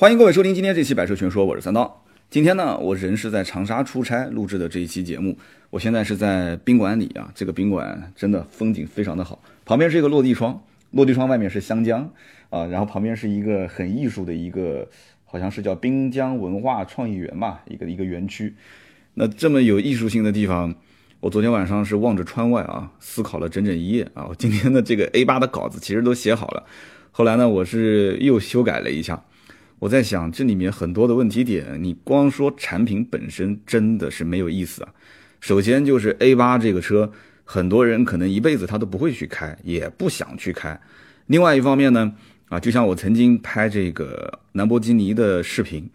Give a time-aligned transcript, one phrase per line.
[0.00, 2.02] 欢迎各位收听今天这期《百车全说》，我是三刀。
[2.30, 5.36] 今天呢，我人是在长沙出差录制的这一期节目。
[5.68, 10.58] 我现在是在宾馆里啊，这个宾馆真的风景非常的好，旁边是一个落地窗，
[10.92, 12.10] 落地窗外面是湘江
[12.48, 14.88] 啊，然后旁边是一个很艺术的一个，
[15.26, 18.54] 好像是叫滨江文化创意园吧，一个一个园区。
[19.12, 20.74] 那这么有艺术性的地方，
[21.20, 24.24] 我昨天晚上是望着窗外啊，思考了整整一夜啊。
[24.30, 26.64] 我今天的这个 A 八的稿子其实都写好了，
[27.10, 29.22] 后来呢，我是又修改了一下。
[29.80, 34.90] 我在想，这里面很多的问题点，你光说产品本身真的是没有意思啊。
[35.40, 37.10] 首先就是 A 八这个车，
[37.44, 40.78] 很多人可能一辈子他都不会去开，也不想去开。
[41.28, 42.12] 另外一方面呢，
[42.50, 45.88] 啊，就像我曾经拍这个兰博基尼的视频，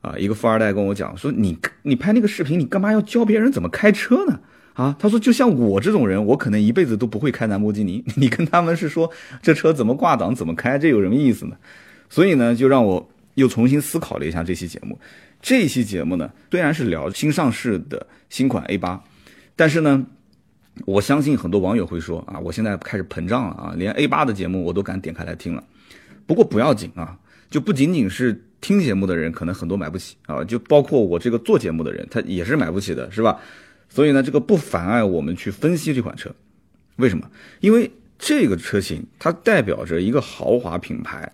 [0.00, 4.40] 啊，一个富二代跟我讲说，你你拍那个视频，你干嘛要教别人怎么开车呢？
[4.74, 9.08] 啊，他说就像我这种人，我可能一辈子都不会开兰博基尼， 你跟他们是说
[9.40, 11.56] 这车怎么挂档、怎么开，这有什么意思呢？
[12.08, 14.98] 所以呢，就让我又重新思考了一下这期节目。
[15.40, 19.02] 这期节目呢，虽然是聊新上市的新款 A 八，
[19.54, 20.04] 但是呢，
[20.84, 25.62] 我相信很多网友会说啊，我现在开始膨胀了啊，连 A 八的节目我都敢点开来听了。
[26.26, 27.16] 不过不要紧啊，
[27.48, 33.38] 就不仅仅是听节目的人可能很多买不起啊，就包括我这个做节目的人，他也是买不起的，是吧？
[33.88, 36.34] 所以呢，这个不妨碍我们去分析这款车。
[36.96, 37.30] 为什么？
[37.60, 41.32] 因为这个车型它代表着一个豪华品牌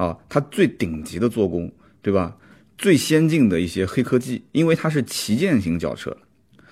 [0.00, 1.70] 啊，它最顶级的做工，
[2.00, 2.34] 对吧？
[2.78, 6.16] 最先进的一些黑科技，因为它是旗舰型轿车，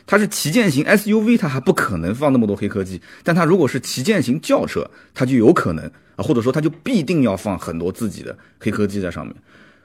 [0.06, 2.98] 它是旗舰型 SUV，它还不可能放那么多黑科技。
[3.22, 5.84] 但它如果是旗舰型轿车，它就有可能
[6.16, 9.36] 啊，或者说它就必定要放很多自己的黑科技在上面。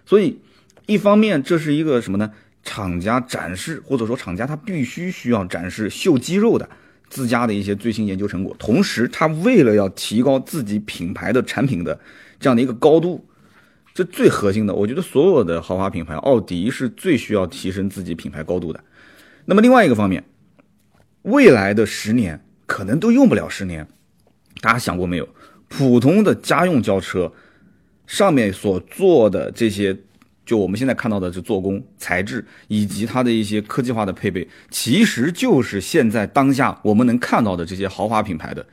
[0.05, 0.39] 所以，
[0.85, 2.31] 一方面这是一个什么呢？
[2.63, 6.69] 厂家展示，或者说厂家它必须需要展示秀肌肉的
[7.09, 8.55] 自家的一些最新研究成果。
[8.57, 11.99] 同时，它为了要提高自己品牌的产品的
[12.39, 13.21] 这样的一个高度。
[13.93, 18.83] 这最核心的，我觉得所有的豪华品牌，奥迪是最需要提升自己品牌高度的。
[19.45, 20.23] 那么另外一个方面，
[21.21, 23.87] 未来的十年可能都用不了十年，
[24.61, 25.29] 大家想过没有？
[25.67, 27.31] 普通的家用轿车
[28.07, 29.95] 上面所做的这些，
[30.43, 38.65] 就我们现在看到的这做工、材质以及它的一些科技化的配备，其实就是现在当下我们能看到的这些豪华品牌的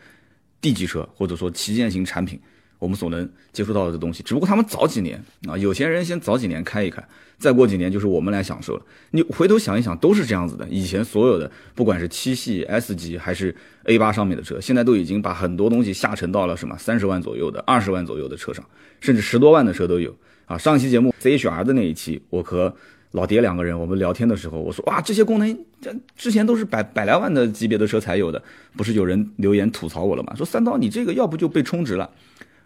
[0.62, 2.40] D 级车或者说旗舰型产品。
[2.80, 7.00] 我们所能接触到的东西，只不过他们早几年啊，有钱人先早几年开一开，
[7.38, 8.82] 再过几年就是我们来享受了。
[9.12, 10.66] 你回头想一想，都是这样子的。
[10.68, 13.54] 以前所有的，不管是七系、S 级还是
[13.84, 18.64] A 八上面的车，现在都已经把很多东西下沉到了什么三十万左右的、二十万左右的车上，
[19.00, 20.16] 甚至十多万的车都有
[20.46, 20.56] 啊。
[20.56, 22.74] 上期节目 ZHR 的那一期，我和
[23.12, 28.42] 老爹两个人我们聊天的时候，我说哇，这些功能这之前都是百百来万的级别的车才有的，
[28.74, 30.34] 不是有人留言吐槽我了吗？
[30.34, 32.08] 说三刀你这个要不就被充值了。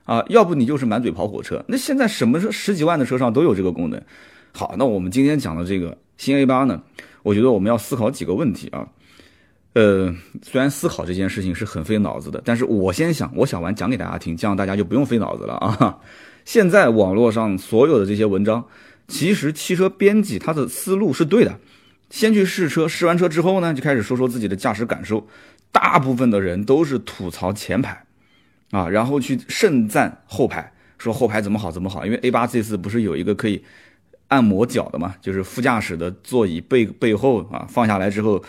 [0.05, 1.65] 啊，要不你就是满嘴跑火车。
[1.67, 4.01] 那现在什么车十几万的车上都有这个功能。
[4.53, 6.81] 好，那我们今天讲的这个新 A 八呢，
[7.23, 8.87] 我觉得我们要思考几个问题啊。
[9.73, 15.99] 呃，虽然思考这件事情是很费脑子的，但是我先想，我想完讲给大家听，这样大家就不用费脑子了啊。
[16.45, 18.65] 现在网络上所有的这些文章，
[19.09, 21.59] 其实汽车编辑他的思路是对的。
[22.11, 25.27] 先去试车，试完车之后呢，就开始说说自己的驾驶感受。
[25.73, 28.04] 大部分的人都是吐槽前排。
[28.75, 33.65] 啊，然后去盛赞后排，说后排怎么好怎么好，因为 A 八这次不是有一个可以
[34.27, 38.43] 按摩脚的嘛，就是副驾驶的座椅背背后啊放下来之后，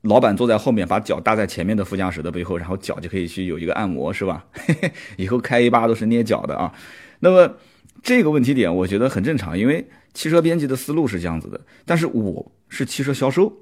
[0.00, 4.44] 老板坐在后面，把脚搭在前面的副驾驶的背后，然后脚就可以去有一个按摩，是吧？
[5.16, 6.74] 以后开 A 八都是捏脚的啊。
[7.20, 7.54] 那么
[8.02, 13.52] 这个问题点我觉得很正常，因为汽车编辑的思路是这样子的，但是我是汽车销售，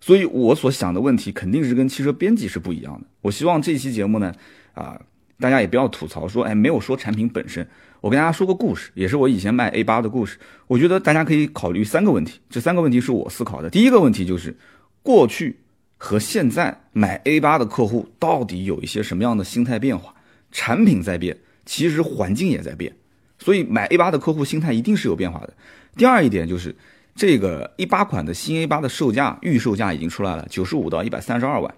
[0.00, 3.06] 所以我所想的问题肯定是跟汽车编辑是不一样的。
[3.20, 4.34] 我希望这期节目呢，
[4.74, 5.00] 啊。
[5.40, 7.66] 大家也不要吐槽说，哎，没有说产品本身。
[8.00, 10.38] 我跟大家说个故事，也是我以前卖 A 八的故事。
[10.66, 13.68] 我觉得大家可以考虑三个问题，这三个问题是我思考的。
[13.70, 14.56] 第一个问题就是，
[15.02, 15.58] 过去
[15.96, 20.14] 和现在买 A 八的客户到底有一些什么样的心态变化？
[20.52, 22.94] 产品在变，其实环境也在变，
[23.38, 25.54] 所以买 A 八的客户心态一定是有变化的。
[25.96, 26.74] 第二一点就是，
[27.14, 31.74] 这个一八款的新 A 八的售价预售价已经出来了，九十五到一百三十二万。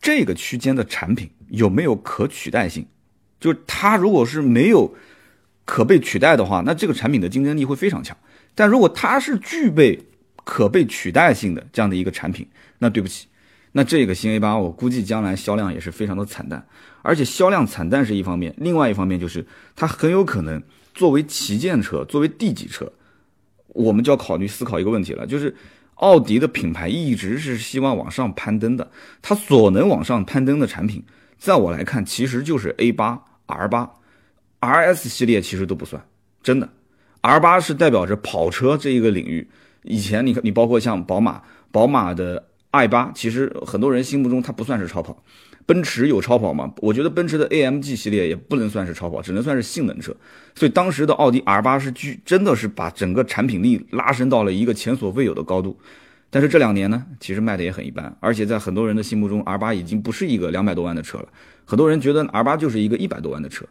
[0.00, 2.86] 这个区间的产品有没有可取代性？
[3.38, 4.94] 就是它如果是没有
[5.64, 8.16] 可被取代的话，那这个产品的竞争力会非常强。
[8.54, 9.98] 但如果它是具备
[10.44, 12.46] 可被取代性的这样的一个产品，
[12.78, 13.26] 那对不起，
[13.72, 16.66] 那这个新 A 八我估计将来销量也是非常的惨淡。
[17.02, 19.46] 而且销量惨淡是一方面，另外一方面就是
[19.76, 20.62] 它很有可能
[20.94, 22.92] 作为旗舰车、作为 D 级车，
[23.68, 25.54] 我们就要考虑思考一个问题了，就是。
[26.00, 31.02] 奥迪的品牌一直是希望往上攀登的，它所能往上攀登的产品，
[31.38, 33.90] 在我来看，其实就是 A 八、R 八、
[34.60, 36.02] RS 系列其实都不算，
[36.42, 36.68] 真的
[37.20, 39.46] ，R 八是代表着跑车这一个领域。
[39.82, 45.22] 以前你，你包括像宝马，宝马的 i 八，其实很多人心目中它不算是超跑。
[45.70, 46.74] 奔驰有超跑吗？
[46.78, 50.12] 我觉得奔驰的 AMG 系列也不能算是超跑，只能算是性能车。
[50.52, 55.78] 所以当时的奥迪 R 八是巨真的是把整个产品力拉升到了一个前所未有的高度。
[56.28, 61.28] 但是这两年呢，其实卖的也很一般，而且在很多人的心目中，R 八已经不是一个两百多万的车了。
[61.64, 63.64] 很多人觉得 R 八就是一个一百多万的车，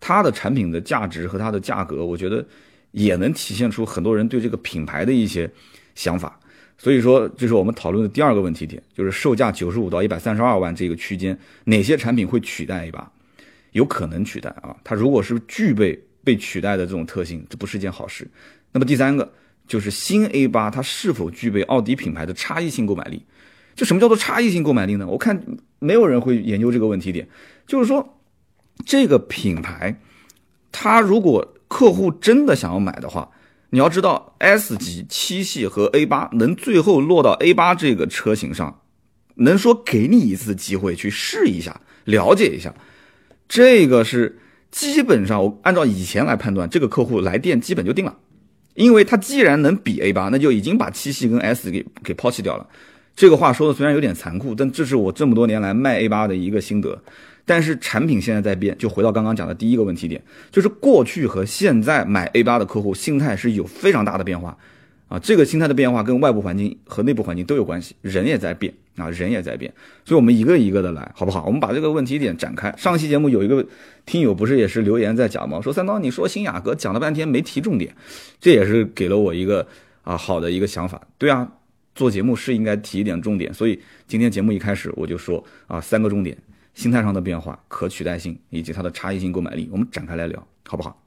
[0.00, 2.44] 它的产品的价值和它的价格，我觉得
[2.90, 5.48] 也能体现出很多人对这个品牌的一些
[5.94, 6.36] 想法。
[6.76, 13.10] 所以说，这是我们讨论的第二个问题点，就是售价九十五到一百三十二万这个区间，哪些产品会取代 A 八？
[13.72, 14.76] 有可能取代啊？
[14.84, 18.28] 它如果是具备被取代的这种特性，这不是一件好事。
[18.72, 19.32] 那么第三个
[19.66, 23.24] 就是新 A 八，它是否具备奥迪品牌的差异性购买力？
[23.74, 25.06] 就什么叫做差异性购买力呢？
[25.06, 25.42] 我看
[25.78, 27.26] 没有人会研究这个问题点，
[27.66, 28.18] 就是说
[28.84, 29.98] 这个品牌，
[30.70, 33.30] 它如果客户真的想要买的话。
[33.74, 38.82] 你要知道，S 级七系和 A 八能最后落到 A 八这个车型上，
[39.34, 42.72] 能说给你一次机会去试一下、了解一下，
[43.48, 44.38] 这个是
[44.70, 48.16] 基本上我按照以前来判断，这个客户来电基本就定了，
[48.74, 52.64] 因为他既然能比 A 八，那就已经把七系跟 S 给给抛弃掉了。
[53.16, 57.02] 这个话说的虽然有点残酷，但这是我这么多年来卖 A 八的一个心得。
[57.46, 64.56] 但是产品现在在变，就回到刚刚讲的第一个问题点，就是过去和现在买 A 八的客户心态是有非常大的变化，
[65.08, 69.72] 啊，这个心态的变化跟外部环境和内部环境都有关系，人也在变啊，人也在变，
[70.04, 71.44] 所以我们一个一个的来，好不好？
[71.44, 72.74] 我们把这个问题点展开。
[72.78, 73.66] 上期节目有一个
[74.06, 75.60] 听友不是也是留言在讲吗？
[75.60, 77.94] 说三刀你说新雅阁讲了半天没提重点，
[78.40, 79.66] 这也是给了我一个
[80.02, 80.98] 啊好的一个想法。
[81.18, 81.46] 对啊，
[81.94, 86.34] 做节目是应该提一点重点，所以今天节目一开始我就说啊三个重点。
[86.74, 91.00] 心态上的变化、可取代性以及它的差异性购买力，我们展开来聊，好不好？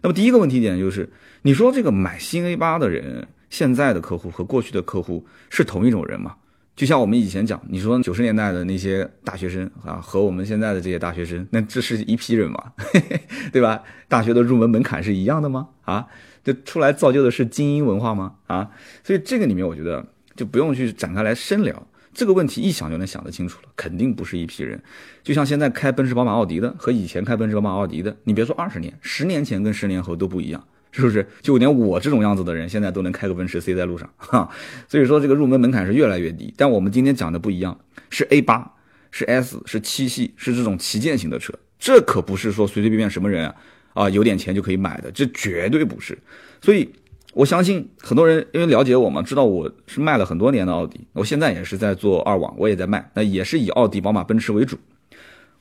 [0.00, 1.08] 那么第一个问题点就是，
[1.42, 6.36] 你说这个买新 A 八的人，现在的客户和过去的客户是同一种人吗？
[6.74, 12.72] 就像我们以前讲，你说九十年代的那些大学生啊，和我们现在的这些大学生，那这是一批人嘛，
[13.52, 13.82] 对吧？
[14.08, 15.68] 大学的入门门槛是一样的吗？
[15.82, 16.06] 啊，
[16.42, 18.36] 这出来造就的是精英文化吗？
[18.46, 18.70] 啊，
[19.04, 20.04] 所以这个里面我觉得
[20.34, 21.86] 就不用去展开来深聊。
[22.14, 24.80] 这个问题一想就能想得清楚了，肯定不是一批人。
[25.22, 31.26] 就像现在开奔驰、宝马、奥迪的和以前开奔驰、宝马、奥迪的，你别说二十年，十年前跟十年后都不一样，是不是？
[31.40, 34.50] 就连我这种样子的人，现在都能开个奔驰 C 在路上，哈。
[34.88, 36.52] 所以说这个入门门槛是越来越低。
[36.56, 37.78] 但我们今天讲的不一样，
[38.10, 38.70] 是 A 八，
[39.10, 43.54] 是 S，是七系，是这种旗舰型的车，这可不是说随随便便什么人啊
[43.94, 46.18] 啊有点钱就可以买的，这绝对不是。
[46.60, 46.92] 所以。
[47.34, 54.76] 我相信很多人因为了解我嘛，知道我是卖了很多年的奥迪，我现在也是在做二网，我也在卖，那也是以奥迪、宝马、奔驰为主。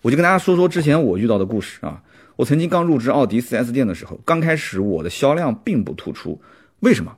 [0.02, 2.02] 我就跟大家说说之前我遇到的故事啊。
[2.38, 6.42] 我曾经刚入职奥迪 4S 店的时候，刚开始我的销量并不突出，
[6.80, 7.16] 为什么？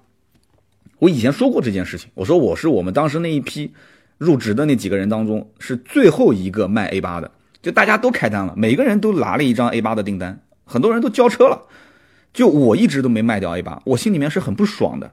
[1.00, 3.74] 我以前说过这件事情，我说我是我们当时那一批
[4.18, 11.62] 入职的那几个人当中是最后一个卖 A 八的，就大家都开单了，每个人都拿了一张 A 八的订单，很多人都交车了。
[12.34, 15.12] 就我一直都没卖掉 A 八，我心里面是很不爽的。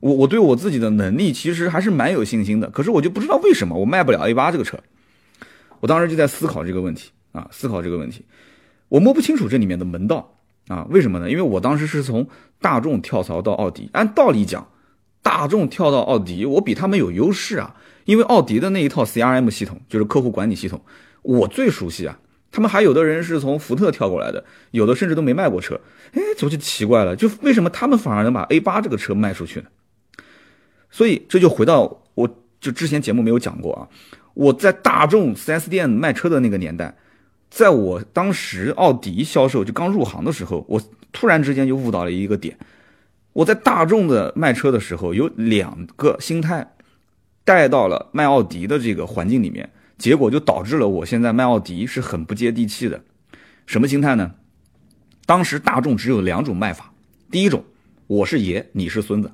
[0.00, 4.78] 我我对我自己的能力其实还是蛮有信心的，可是我就不知道为什么我卖不了 A 八这个车。
[5.80, 8.24] 我当时就在思考这个问题啊，思考这个问题，
[8.88, 10.38] 我摸不清楚这里面的门道
[10.68, 10.86] 啊。
[10.90, 11.30] 为什么呢？
[11.30, 12.26] 因为我当时是从
[12.60, 14.68] 大众跳槽到奥迪，按道理讲，
[15.22, 17.74] 大众跳到奥迪，我比他们有优势啊。
[18.04, 20.80] 因为奥迪的那一套 CRM 系统就是客户管理系统，
[21.22, 22.18] 我最熟悉啊。
[22.52, 25.80] 他们还有的人是从福特跳过来的，有的甚至都没卖过车。
[26.12, 29.66] 哎，这就奇怪了，就为什么他们反而能把 A 八这个车卖出去呢？
[30.90, 32.28] 所以这就回到我
[32.60, 33.86] 就之前节目没有讲过啊，
[34.34, 36.96] 我在大众 4S 店卖车的那个年代，
[37.48, 42.58] 在我当时奥迪销售就刚入行的时候，我突然之间就悟到了一个点，
[43.32, 46.74] 我在大众的卖车的时候有两个心态
[47.44, 49.70] 带到了卖奥迪的这个环境里面。
[50.00, 52.98] 结果就导致了我现在卖奥迪是很不接地气的，
[53.66, 54.32] 什么心态呢？
[55.26, 56.90] 当时大众只有两种卖法，
[57.30, 57.62] 第一种
[58.06, 59.30] 我是爷你是孙子，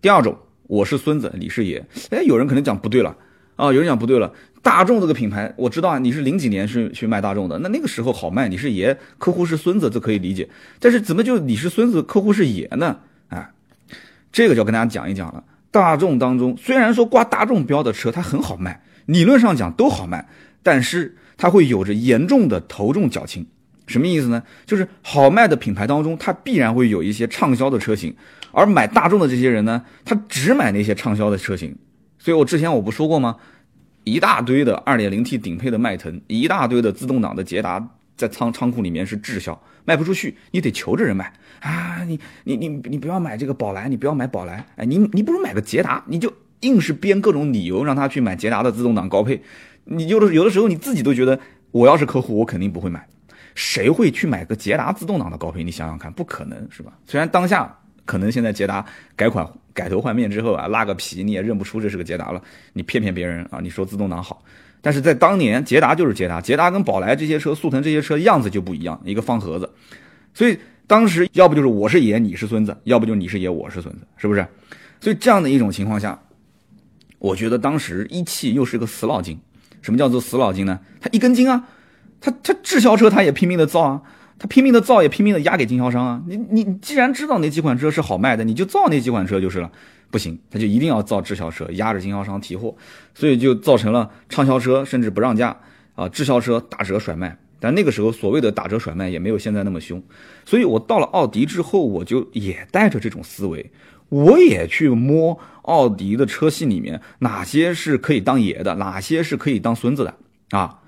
[0.00, 1.84] 第二种我是孙子你是爷。
[2.10, 3.16] 哎，有人可能讲不对了
[3.56, 4.32] 啊，有人讲不对了。
[4.62, 10.48] 大众这个品牌我知道啊，你是零几年是去卖大众的，那那个时候好卖，你是爷，客户是孙子，这可以理解。
[10.78, 13.00] 但是怎么就你是孙子，客户是爷呢？
[13.30, 13.50] 哎，
[14.30, 15.42] 这个就要跟大家讲一讲了。
[15.72, 18.80] 大众当中虽然说挂大众标的车它很好卖。
[19.06, 20.28] 理论上讲都好卖，
[20.62, 23.46] 但是它会有着严重的头重脚轻，
[23.86, 24.42] 什么意思呢？
[24.66, 28.14] 就是好卖的品牌当中，它必然会有一些畅销的车型，
[28.52, 31.76] 而买大众的这些人呢，他只买那些畅销的车型。
[32.18, 33.36] 所以我之前我不说过吗？
[34.04, 42.02] 一大堆的 2.0T 顶配的迈腾，一大堆的自动挡的捷达在仓仓库里面是滞销，卖不出去，你得求着人买啊！
[42.04, 49.40] 你你你你不要买这个宝来，你不要买宝来，哎，你你不如买个捷达，你就硬是编各种理由让他去买捷达的自动挡高配。
[49.84, 51.38] 你有的有的时候你自己都觉得，
[51.70, 53.06] 我要是客户，我肯定不会买。
[53.54, 55.62] 谁会去买个捷达自动挡的高配？
[55.62, 56.92] 你想想看，不可能是吧？
[57.06, 62.42] 虽然当下可能现在捷达改款改头换面之后啊，拉个皮你也认不出这是个捷达了，
[62.72, 64.42] 你骗骗别人啊，你说自动挡好。
[64.80, 69.70] 但是在当年，捷达就是捷达，捷达跟宝来这些车、速腾这些车样子就不一样，一个方盒子，
[70.34, 74.44] 所以当时要不就是我是爷，你是孙子，要不就你是爷，我是孙子，是不是？
[75.00, 76.20] 所以这样的一种情况下，
[77.22, 79.38] 我觉得当时一汽又是个死脑筋。
[79.80, 80.80] 什么叫做死脑筋呢？
[81.00, 81.68] 他一根筋啊，
[82.20, 84.02] 他他滞销车他也拼命的造啊，
[84.38, 86.22] 他拼命的造也拼命的压给经销商啊。
[86.26, 89.70] 你你既然知道哪几款车是好卖的，你就造那几款车就是了。
[90.10, 92.76] 不行，他就一定要造滞销车，压着经销商提货，
[93.14, 95.56] 所以就造成了畅销车甚至不让价
[95.94, 97.38] 啊，滞销车打折甩卖。
[97.58, 100.02] 但那个时候所谓的打折甩卖也没有现在那么凶，
[100.44, 103.70] 所以我到了奥迪之后，我就也带着这种思维，
[104.12, 110.14] 我也去摸奥迪的车系里面哪些是可以当爷的，哪些是可以当孙子的
[110.50, 110.80] 啊，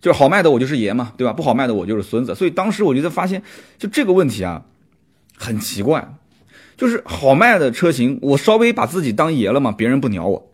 [0.00, 1.32] 就是好卖的我就是爷嘛，对吧？
[1.32, 2.34] 不好卖的我就是孙子。
[2.34, 3.40] 所以当时我觉得发现
[3.78, 4.64] 就这个问题啊，
[5.36, 6.14] 很奇怪。
[6.76, 10.50] 就是好卖的车型，我稍微把自己当爷了嘛，别人不鸟我。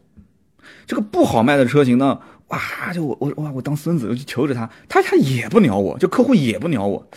[0.87, 7.09] 这个不好卖的车型呢，哇，就我我哇，我当孙子，我就求着他，他他也不鸟我，就客户也不鸟我，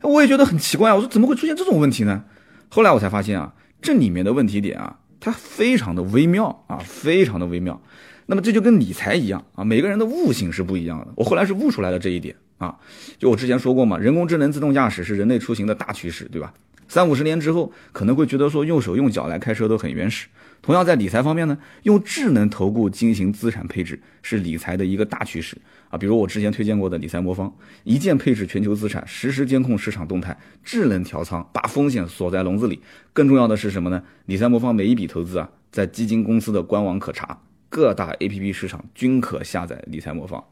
[0.00, 2.24] 我也觉得很奇怪啊，我说怎么会出现这种问题呢？
[2.68, 7.80] 后来我才发现啊，这里面的问题点啊，它非常的微妙啊，非常的微妙。
[8.26, 11.08] 那么这就跟理财一样啊，每个人的悟性是不一样的。
[11.16, 12.76] 我后来是悟出来了这一点啊，
[13.18, 16.52] 就我之前说过嘛，人工智能自动驾驶是人类出行的大趋势，对吧？
[16.88, 20.28] 三五十年之后，可能会觉得说用手用脚来开车都很原始。
[20.62, 25.56] 同样在理财方面呢，用智能投顾进行资产配置是理财的一个大趋势
[25.90, 25.98] 啊。
[25.98, 32.80] 比如我之前推荐过的理财魔方，一键配置全球资产，实时监控市场动态，智能调仓，把风险锁在笼子里。
[33.12, 34.00] 更重要的是什么呢？
[34.26, 37.36] 理财魔方每一笔投资啊，在基金公司的官网可查，
[37.68, 40.42] 各大 APP 市场均可下载理财魔方。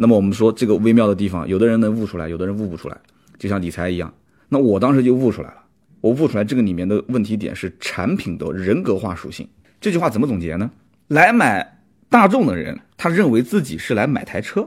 [0.00, 2.96] 那么我们说这个微妙的地方，有的人能悟出来，有的人悟不出来，
[3.38, 4.10] 就像理财一样。
[4.48, 5.56] 那我当时就悟出来了，
[6.00, 9.46] 我悟出来这个里面的问题点是产品的人格化属性。
[9.78, 10.70] 这句话怎么总结呢？
[11.08, 14.62] 来买大众的人，他认为自己是来买台车；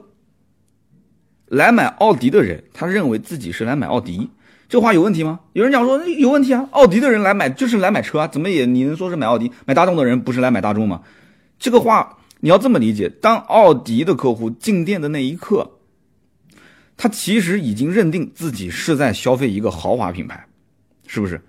[1.47, 4.29] 来买奥迪的人，他认为自己是来买奥迪。
[4.69, 5.39] 这话有问题吗？
[5.53, 9.51] 有人讲说有问题啊，奥迪的人来买就是来买车啊，怎么也你能说是买奥迪？
[9.65, 11.01] 买大众的人不是来买大众吗？
[11.57, 15.79] 这个话你要这么理解：当奥迪的客户进店的那一刻。
[16.97, 20.45] 他其实已经认定自己是在消费一个豪华品牌，
[21.07, 21.41] 是不是？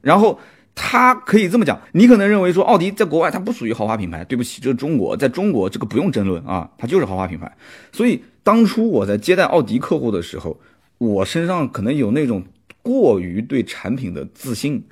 [0.00, 0.38] 然后
[0.72, 7.56] 他可以这么讲，你可能认为说奥迪在国外它不属于豪华品牌，对不起，这是中国，在中国这个不用争论啊，它就是豪华品牌。
[7.90, 10.60] 所以当初我在接待奥迪客户的时候，
[10.98, 12.44] 我身上可能有那种
[12.82, 14.84] 过于对产品的自信，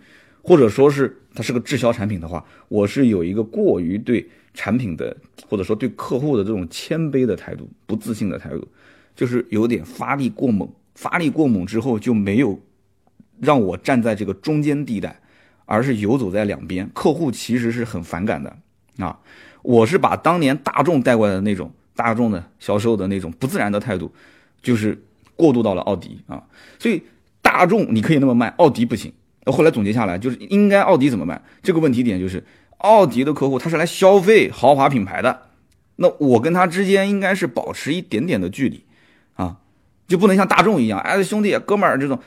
[0.42, 4.28] 或者说是它是个滞销产品的话，我是有一个过于对
[4.58, 5.16] 产品的
[5.48, 8.66] 或者说对客户的这种谦卑的态度，不自信的态度。
[9.14, 12.60] 就是有点发力过猛，发力过猛之后就没有
[13.40, 15.20] 让我站在这个中间地带，
[15.64, 16.90] 而是游走在两边。
[16.92, 18.56] 客户其实是很反感的
[18.98, 19.16] 啊！
[19.62, 24.12] 我是把当年大众带过来的那种大众的销售的那种不自然的态度，
[24.60, 25.00] 就是
[25.36, 26.42] 过渡到了奥迪啊。
[26.80, 27.02] 所以
[27.42, 29.12] 大众你可以那么卖，奥迪不行。
[29.44, 31.40] 那后来总结下来就是应该奥迪怎么卖？
[31.62, 32.44] 这个问题点就是
[32.78, 35.42] 奥迪的客户他是来消费豪华品牌的，
[35.96, 38.84] 那我跟他之间应该是保持一点点的距离。
[39.34, 39.58] 啊
[40.08, 42.18] 就不能像大众一样，哎，兄弟哥们儿这种，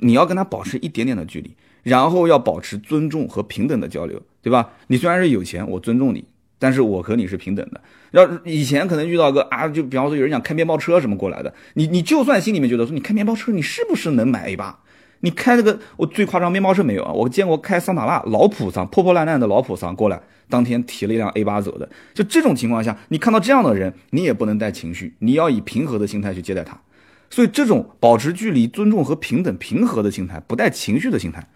[0.00, 4.72] 你要跟他保持一点点的距离，然后要保持尊重和平等的交流，对吧？
[4.88, 6.22] 你虽然是有钱，我尊重你，
[6.58, 7.80] 但是我和你是平等的。
[8.10, 14.80] 要以前可能遇到个啊，就比方说有人想开面包车什么过来的，你你就算心里面觉得说你开面包车，你是不是能买 A 八？
[15.20, 17.12] 你开那个我最夸张面包车没有啊？
[17.12, 21.88] 我见过开桑塔纳老普桑破破烂烂的老普桑过来，当天提了一辆 A 八走的。
[22.14, 26.80] 就这种情况下，你看到这样的人，你也不能带情绪，你要以平和的心态去接待他。
[27.28, 31.46] 所以，这种保持距离、尊重和平等、平和的心态，不带情绪的心态，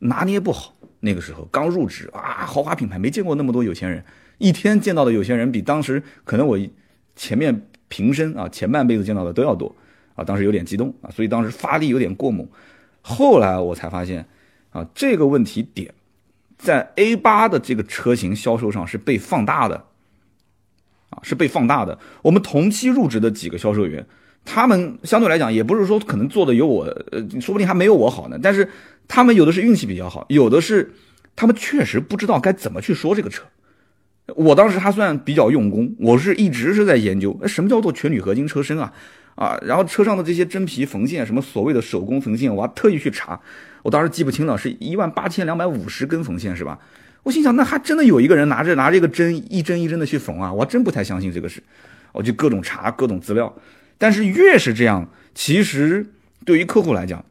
[0.00, 0.74] 拿捏不好。
[1.00, 4.04] 那个时候刚入职啊，豪华品牌没见过那么多有钱人，
[4.38, 6.58] 一天见到的有钱人比当时可能我
[7.14, 9.74] 前面平生啊前半辈子见到的都要多
[10.14, 10.24] 啊。
[10.24, 12.46] 当时有点激动啊，所以当时发力有点过猛。
[13.06, 14.26] 后来我才发现
[14.72, 15.92] 啊，这个问题点
[16.56, 19.84] 在 A 八的这个车型销售上是被放大的
[21.10, 21.98] 啊，是被放大的。
[22.22, 24.06] 我们同期入职的几个销售员。
[24.46, 28.38] 他们相对来讲，也不是说可能做的有我，呃，说不定还没有我好呢。
[28.42, 28.68] 但是
[29.06, 30.92] 他们有的是运气比较好，有的是
[31.36, 33.44] 他们确实不知道该怎么去说这个车。
[34.36, 38.92] 我当时还算比较用功，我是一直是在研究，什么叫做全铝合金车身啊？
[39.34, 43.40] 啊，然后车上的这些真皮缝线，什么所谓的手工缝线，我还特意去查，
[43.82, 46.78] 我当时记不清了，是一万八千两百五十根缝线是吧？
[47.22, 51.62] 我心想，那还真的有一个人拿着拿这个针一针一针的去缝啊，我真不太相信这个事，
[52.12, 53.54] 我就各种查各种资料，
[53.98, 56.06] 但是越是这样，其实
[56.44, 57.24] 对于客户来讲，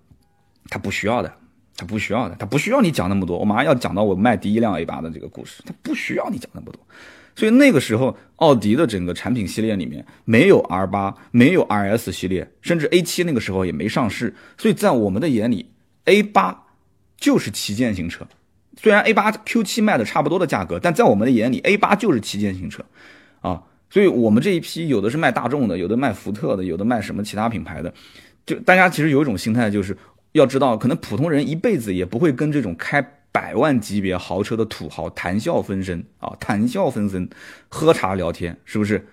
[0.69, 1.33] 他不需要的。
[1.75, 3.35] 他不需要的，他不需要你讲那么多。
[3.35, 6.79] 我马上要讲到我卖第一辆 A 八的这个故事，他不需要你讲那么多。
[7.35, 14.33] 所以那个时候，奥迪的整个产品系列里面没有 R 八，没有 RS 系列，甚至 A 七那个时候也没上市。
[14.57, 15.71] 所以在我们的眼里
[16.05, 16.65] ，A 八
[17.17, 18.27] 就是旗舰型车。
[18.77, 22.83] 虽然 A 八 Q 七卖的差不多的价格，但在我们的眼里，A 八就是旗舰型车
[23.41, 23.63] 啊。
[23.89, 27.93] 所以我们这一批有的是卖大众的，有的卖福特的，有的卖什么其他品牌的，
[28.45, 29.95] 就大家其实有一种心态就是。
[30.33, 32.99] 要知道，可能普通人一辈子也不会跟这种开
[33.33, 37.27] 百万级别豪车的土豪谈笑风生啊，谈笑风生，
[37.67, 39.05] 喝茶聊天，是不是？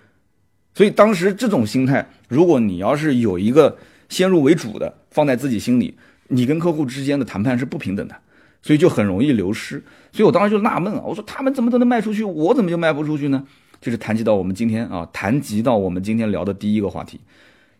[0.75, 5.97] 所以当时这种心态，如果你要是有一个先入为主的放在自己心里，
[6.27, 8.15] 你跟客户之间的谈判是不平等的，
[8.61, 9.83] 所以就很容易流失。
[10.11, 13.43] 所以我当时就纳闷啊，我说他们怎么都能卖出去，我怎么就卖不出去呢？
[13.81, 17.19] 就是谈及到我们今天啊，谈及到我们今天聊的第一个话题。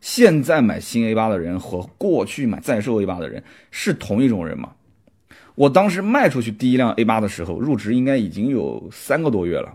[0.01, 4.71] 现在买新 A 八的人和过去买在售 A 八的人是同一种人吗？
[5.61, 9.71] 我当时卖出去第一辆 A 八的时候，入职应该已经有三个多月了。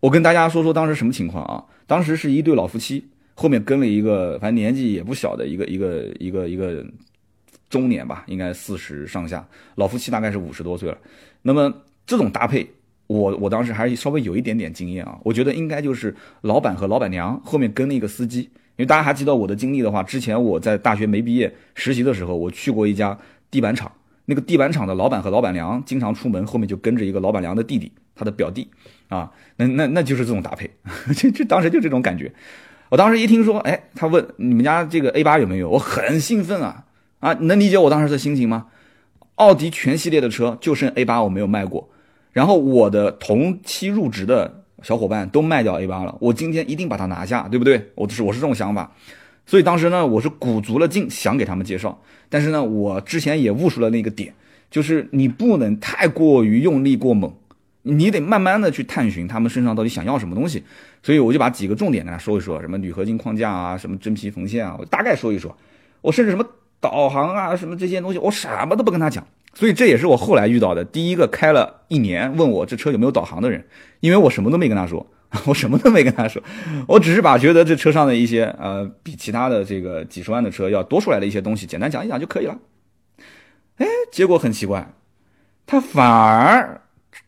[0.00, 1.62] 我跟大家说说当时什么情况啊？
[1.86, 6.82] 当时是一对老夫妻，后面跟了一个反正年纪也不小的一个一个一个一个
[7.68, 10.96] 中年吧，应该四十上下，老夫妻大概是五十多岁了。
[11.42, 11.70] 那么
[12.06, 12.66] 这种搭配，
[13.06, 18.48] 我我当时还是稍微有一点点经验啊，我觉得应该就是老板和老板娘后面跟了一个司机。
[18.76, 23.18] 因为大家还记得我的经历的话，之前我在大学没毕业实习的时候，我去过一家
[23.50, 23.92] 地板厂，
[24.30, 28.70] 那个地板厂的老板和老板娘经常出门，后面就跟着一个老板娘的弟弟，他的表弟，
[29.08, 30.70] 啊，那那那就是这种搭配，
[31.16, 32.32] 这这当时就这种感觉。
[32.88, 36.84] 我当时一听说，哎，他问你们家这个 A 八有没有，我很兴奋啊
[37.18, 38.68] 啊，能理解我当时的心情吗？
[39.34, 41.90] 奥迪全系列的车就剩 A 八我没有卖过，
[42.32, 44.58] 然后我的同期入职的。
[44.82, 47.90] 小伙伴都卖掉 A 八了，我今天一定把它拿下，对不对？
[47.94, 48.90] 我是我是这种想法，
[49.46, 54.32] 所以当时呢，我是鼓足了劲想给他们介绍，但是呢，我之前也悟出了那个点，
[54.70, 57.32] 就是你不能太过于用力过猛，
[57.82, 60.62] 你得慢慢的去探寻他们身上到底想要什么东西，
[61.02, 65.56] 所以我就把几个重点跟他说一说，什么铝合金框架啊，什么真皮缝线啊，我大概说一说，
[66.00, 66.46] 我甚至什么
[66.78, 69.26] 导航啊，什么这些东西，我什么都不跟他讲。
[69.52, 73.64] 所以这也是我后来遇到的第一个开了一年问我这车有没有导航的人，
[73.98, 75.04] 因为我什么都没跟他说，
[75.46, 76.42] 我什么都没跟他说，
[76.88, 82.58] 我只是把觉得这车上的一些呃比其他的这个几十万的车要多出来的一些东西简单讲一讲就可以了。
[83.76, 84.92] 哎，结果很奇怪，
[85.66, 86.80] 他反而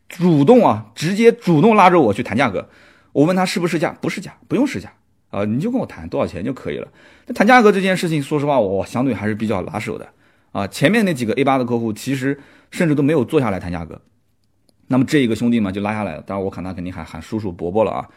[0.08, 2.68] 主动啊，直接主动拉着我去谈价格。
[3.12, 4.92] 我问他是不是价，不是价，不用试驾
[5.30, 6.88] 啊，你就跟我谈多少钱就可以了。
[7.26, 10.08] 那谈价格这件事情，说实话我相对还是比较拿手的。
[10.50, 12.38] 啊，前面那几个 A 八的客户其实
[12.70, 14.00] 甚至都没有坐下来谈价格，
[14.88, 16.22] 那么这一个兄弟嘛就拉下来了。
[16.26, 18.08] 当然我看他肯定喊喊叔叔伯伯了啊，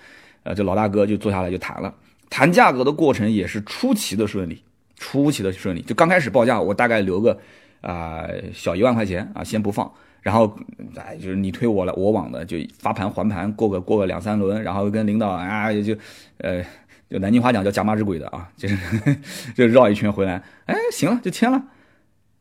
[0.44, 1.94] 呃，这老大哥就坐下来就谈了。
[2.30, 4.62] 谈价格的过程也是出奇的顺利，
[4.98, 5.82] 出奇的顺利。
[5.82, 7.40] 就刚开始报价，我大概留个
[7.82, 9.90] 啊小一万块钱啊，先不放，
[10.22, 10.58] 然后
[10.98, 15.96] 哎就是你推我来我往的，就发盘还盘过个过个两三轮，然后跟领导啊就
[16.40, 16.64] 呃
[17.10, 18.78] 就南京话讲叫夹马之鬼的啊，就是
[19.56, 21.64] 就绕一圈回来，哎行了就签了。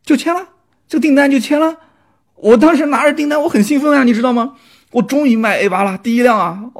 [0.03, 0.47] 就签了，
[0.87, 1.75] 这个订单就签了。
[2.37, 4.57] 我当时拿着订单，我很兴奋啊，你知道吗？
[4.91, 6.71] 我终于卖 A 八了，第一辆啊，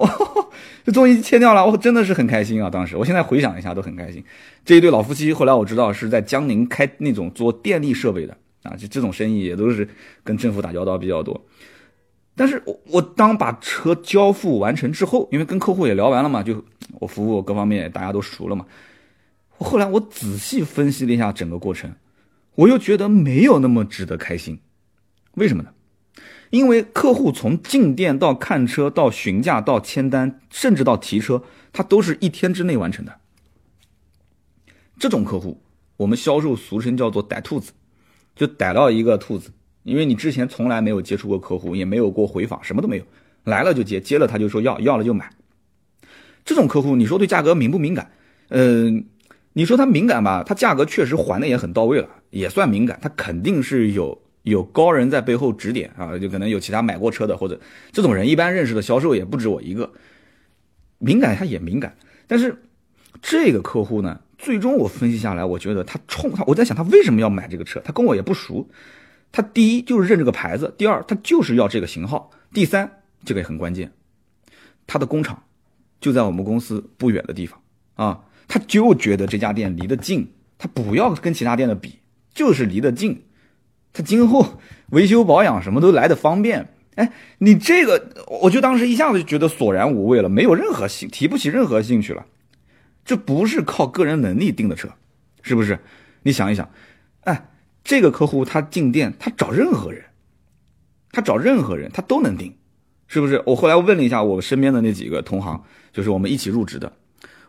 [0.85, 2.71] 就 终于签掉了，我真的是很开心啊。
[2.71, 4.23] 当时，我现在回想一下都很开心。
[4.65, 9.89] 这一对老夫妻后来我知道是在江宁开那种做电力设备的啊，就这种生意也都是
[10.23, 11.45] 跟政府打交道比较多。
[12.37, 16.65] 但是我我当把车交付完成之后，因为跟客户也聊完了嘛，就
[17.01, 18.65] 我服务各方面大家都熟了嘛。
[19.59, 21.93] 我后来我仔细分析了一下整个过程。
[22.55, 24.59] 我又觉得没有那么值得开心，
[25.35, 25.71] 为什么呢？
[26.51, 31.43] 因为客户从进店到看车到询价到签单，甚至到提车，
[31.73, 33.17] 他都是一天之内完成的。
[34.99, 35.61] 这种客户，
[35.97, 37.73] 我们销售俗称叫做逮兔子，
[38.37, 39.51] 就逮到一个兔子，
[39.83, 43.05] 因为你之前从来没有接触过客户，也没有过回访，什么都没有，
[43.45, 45.29] 来了就接，接了他就说要，要了就买。
[46.45, 48.13] 这种客户，你说对价格敏不敏感？
[48.49, 49.07] 嗯。
[49.57, 52.99] 你说他敏感吧，他价格确实还的也很到位了，也算敏感。
[53.01, 57.61] 他肯定是有有高人在背后指点啊，就可能有其他买过车的，或者
[57.93, 59.93] 这种人一般认识的销售也不止我一个。
[60.99, 61.95] 敏感他也敏感，
[62.27, 62.63] 但是
[63.21, 67.81] 这个客户呢，最终我分析下来，我觉得他冲他，我在想他为什么要买这个车？
[67.85, 68.67] 他跟我也不熟。
[69.33, 73.93] 他第一就是认这个牌子，第二他就是要这个型号，第三这个也很关键，
[74.87, 75.43] 他的工厂
[76.01, 77.61] 就在我们公司不远的地方
[77.95, 78.25] 啊。
[78.47, 81.99] 他就觉得这家店离得近，他不要跟其他店的比，
[82.35, 83.25] 就是离得近，
[83.95, 84.59] 他今后
[84.91, 86.69] 维修保养什么都来的方便。
[86.97, 92.27] 哎，你这个，我就当时一下子就觉得索然无味了，没有任何兴，提不起任何兴趣了。
[93.05, 94.89] 这不是靠个人能力订的车，
[95.43, 95.79] 是不是？
[96.23, 96.71] 你想一想，
[97.23, 97.49] 哎，
[97.83, 100.05] 这个客户他进店，他找任何人，
[101.11, 102.55] 他找任何人，他都能订，
[103.09, 103.43] 是不是？
[103.45, 106.93] 我后来问了一下我身边的那几个同行，就是我们一起入职的，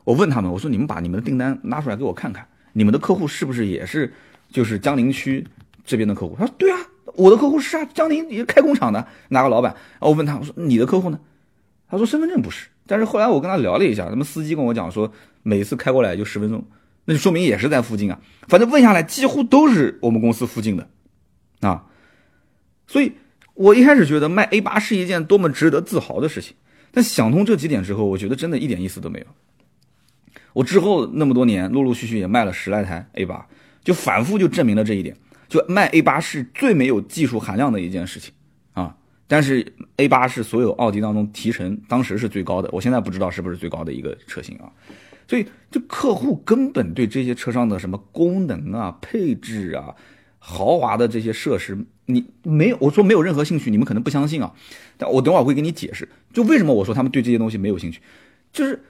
[0.03, 4.11] 我问他们，我说你们把你们的订单拿出来给我看看，你们的客户是不是也是
[4.49, 5.45] 就是江宁区
[5.85, 6.35] 这边的客户？
[6.37, 6.79] 他说对啊。
[7.13, 9.73] 我的客户是啊，江宁也开工厂的哪个老板？
[10.01, 11.17] 我问他，我说你的客户呢？
[11.87, 12.67] 他说身份证不是。
[12.85, 15.09] 但是后来我跟他聊了一下，他们司机跟我讲说，
[15.43, 16.61] 每次开过来就十分钟，
[17.05, 18.19] 那就说明也是在附近啊。
[18.49, 20.89] 反正问下来，几乎都是我们公司附近的
[21.61, 21.85] 啊。
[22.85, 23.13] 所以
[23.53, 26.57] 我一开始觉得卖 A 八是一件多么值得自豪的事情，
[26.91, 29.25] 但想通这几点之后，我觉得真的一点意思都没有。
[30.51, 33.47] 我之后那么多年，陆陆续续也卖了十来台 A 八，
[33.85, 35.15] 就反复就证明了这一点。
[35.47, 38.33] 就卖 A 八是最没有技术含量的一件事情
[38.73, 38.95] 啊，
[39.27, 44.71] 但是 A 八是所有奥迪当中提成当时是最高的，我现在不知道是不是最高的一个车型啊，
[45.27, 49.95] 所以就客户根本对这些车上的什么功能啊、配置啊、
[50.39, 54.53] 豪华的这些设施，你没有我说没有任何兴趣，你们可能不相信啊，
[54.97, 58.01] 但我等会儿会给你解释，就为什么我说他们对这些东西没有兴趣，
[58.51, 58.83] 就是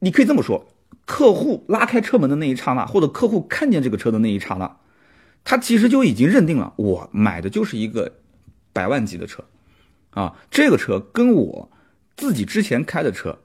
[0.00, 0.66] 你可以这么说，
[1.04, 4.76] 客户拉开车门的那一刹那，或者客户看见这个车的那一刹那。
[5.44, 8.12] 他其实就已经认定了，我买的就是一个
[8.72, 9.44] 百万级的车，
[10.10, 11.70] 啊，这个车跟我
[12.16, 13.38] 自己之前开的车，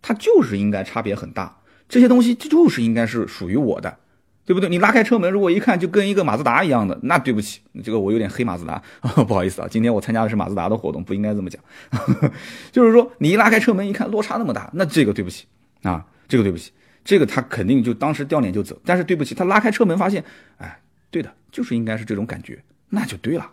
[0.00, 1.58] 它就是应该差别很大。
[1.88, 3.98] 这些东西就是应该是属于我的，
[4.46, 4.70] 对不对？
[4.70, 8.82] 你拉开车门，如果一看就跟一个马自达一样的，那对不起，这个我有点黑马自达，
[9.28, 9.68] 不好意思啊。
[9.70, 11.62] 今天我参加的是马自达的活动，不应该这么讲。
[12.72, 15.44] 就是说，你一拉开车门一看，落差那么大，那这个对不起
[15.82, 16.72] 啊，这个对不起，
[17.04, 18.80] 这个他肯定就当时掉脸就走。
[18.86, 20.24] 但是对不起，他拉开车门发现，
[20.56, 20.78] 哎。
[21.12, 23.48] 对的，就是应该是这种感觉，那就对了。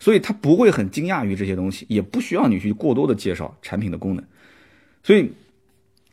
[0.00, 4.24] 所以他不会很惊讶于这些东西，也不需要你去过多的介绍产品的功能。
[5.04, 5.30] 所以，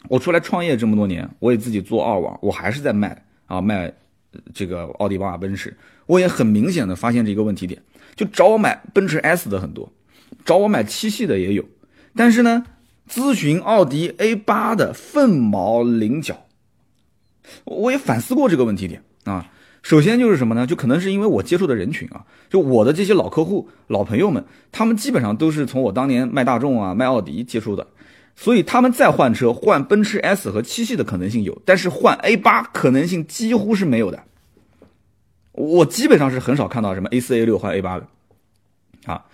[0.08, 3.92] 我出来创业这么多年，我也自己做二网，我还是在卖啊卖
[4.54, 5.76] 这个奥迪、宝马、奔驰。
[6.06, 7.82] 我也很明显的发现这一个问题点，
[8.16, 9.92] 就找我买奔驰 S 的很多，
[10.46, 11.66] 找我买七系的也有，
[12.16, 12.66] 但是呢，
[13.10, 16.46] 咨询奥迪 A 八的凤毛麟角。
[17.64, 19.52] 我也反思过这个问题点啊。
[19.82, 20.68] 首先就是什么呢？
[20.68, 27.88] 就可能是因为我接触的人群啊，就我的这些老客户、老朋友们，他们基本上都是从我当年卖大众啊、卖奥迪接触的，
[28.36, 34.22] 所以他们再换车，换奔驰 S 和七系的可能性有，但是换 A 八可能性几乎是没有的。
[35.54, 38.08] 我基本上是很少看到什么 A 四、A 六换 A 八的
[39.06, 39.26] 啊。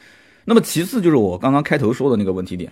[0.46, 2.72] 那么其次就是我刚刚开头说的那个问题点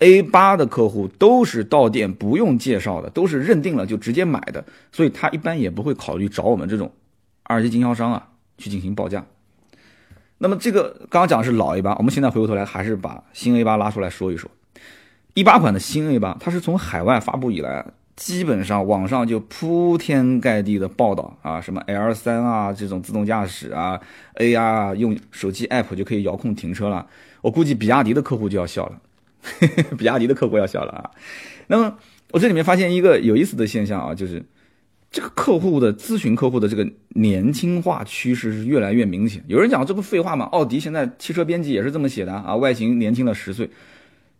[0.00, 6.92] ，A 八的客户都是到店不用介绍的，都是认定了就直接买的，所以他一般也不会考虑找我们这种。
[7.48, 8.28] 二级经销商啊，
[8.58, 9.24] 去进行报价。
[10.38, 14.50] 那么这个刚刚讲的是老 A 八，我们现在回过头来还是把新 A 八拉出来说一说。
[15.32, 23.98] 一八款的新 A 八，它是从海外发布以来，基本上网上就铺天盖地的报道啊，什么 L 三啊这种自动驾驶啊
[24.34, 27.06] ，AR 用手机 app 就可以遥控停车了。
[27.40, 29.00] 我估计比亚迪的客户就要笑了，
[29.96, 31.10] 比亚迪的客户要笑了啊。
[31.68, 31.96] 那么
[32.32, 34.44] 我这里面发现一个有意思的现象啊，就是。
[35.16, 39.42] 这个客户的咨询客户的这个年轻化趋势是越来越明显。
[39.46, 40.44] 有人讲这不废话吗？
[40.52, 43.70] 奥迪现在汽车编辑也是这么写的啊，外形年轻了十岁。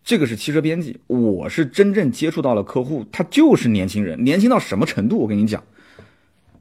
[0.04, 5.16] 这个是汽车编辑，我是真正接触到了客户，他就是年轻人，年轻到什么程度？
[5.16, 5.62] 我跟你讲，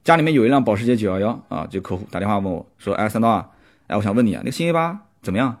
[0.02, 3.50] 家里面有一辆保时捷911啊，这客户打电话问我说：“哎，三刀啊，
[3.86, 5.58] 哎，我想问你啊，那个新 A 八怎么样？”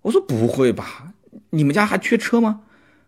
[0.00, 1.12] 我说：“不会吧，
[1.50, 2.60] 你们家还缺车吗？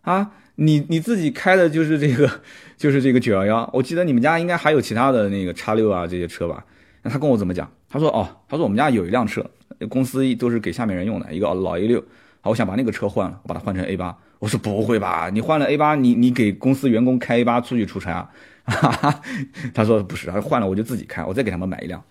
[0.03, 2.31] 啊？”你你自己开的就是这个，
[2.77, 3.68] 就是这个九幺幺。
[3.73, 6.62] 我记得你们家应该还有其他的那个叉六啊这些车吧？
[7.03, 7.70] 那他跟我怎么讲？
[7.88, 9.44] 他说哦，他说我们家有一辆车，
[9.88, 12.05] 公司都是给下面人用的，一个老 A 六。
[12.42, 14.14] 好，我想把那个车换了，我把它换成 A 八。
[14.38, 15.31] 我说不会吧？
[15.33, 18.31] 你换了 A 八，你你给公司员工开 A 八出去出差啊？
[19.73, 22.03] 他说不是，他换了我就自己开，我再给他们买一辆。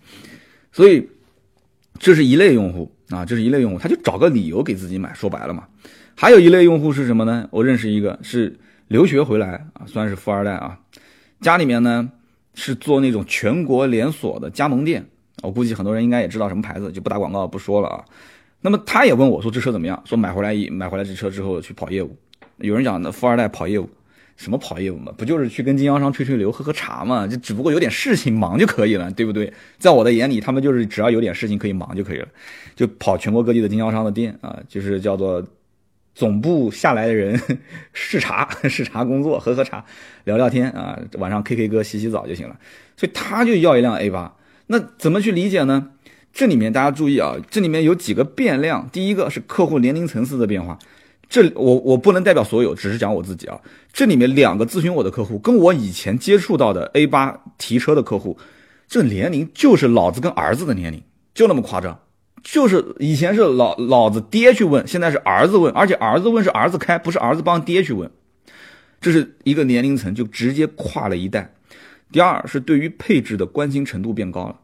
[0.71, 1.07] 所以
[1.99, 5.67] 这是一类用户啊，这是一类用户，他就找个理由给自己买，说白了嘛。
[6.21, 7.47] 还有一类用户是什么呢？
[7.49, 8.53] 我认识一个是
[8.89, 10.77] 留学回来啊，算是富二代啊，
[11.39, 12.12] 家里面呢
[12.55, 15.05] 是做那种全国连锁的加盟店，
[15.41, 18.03] 我估计很多人应该也知道什么牌子，就不打广告不说了啊。
[18.60, 20.03] 那么他也问我说这车怎么样？
[20.05, 22.13] 说买回来一买回来这车之后去跑业务，
[22.58, 23.89] 有人讲的富二代跑业务，
[24.36, 25.13] 什么跑业务嘛？
[25.17, 27.25] 不就是去跟经销商吹吹牛、喝喝茶嘛？
[27.25, 29.53] 就只不过有点事情忙就可以了，对不对？
[29.77, 32.27] 在我的眼里，他们就是只要有点事情可以忙就可以了，
[32.75, 35.41] 就跑全国各地的经销商的店啊，就是叫做。
[36.19, 37.41] 总部下来的人
[37.93, 39.86] 视察视察工作，喝喝茶，
[40.25, 42.60] 聊聊天啊，晚上 K K 歌洗洗澡就行了。
[42.97, 44.36] 所以他就要一辆 A 八。
[44.67, 45.91] 那怎么去理解呢？
[46.34, 48.89] 这里面大家注意啊，这里面有几个变量。
[48.91, 50.77] 第一个是客户年龄层次的变化。
[51.29, 53.58] 这我我不能代表所有，只是讲我自己啊。
[53.93, 58.38] 这里面两个咨询我的客户，跟我以前接触到的 A 八提车的客户，
[58.89, 61.01] 这年龄就是老子跟儿子的年龄，
[61.34, 61.97] 就那么夸张。
[62.43, 68.10] 就是以前是老老子爹去问，现在是儿子问，而且儿子问是儿子开，不是儿子帮爹去问。
[69.02, 71.54] 这是一个年龄层就直接跨了一代。
[72.12, 74.60] 第二是对于配置的关心程度变高了。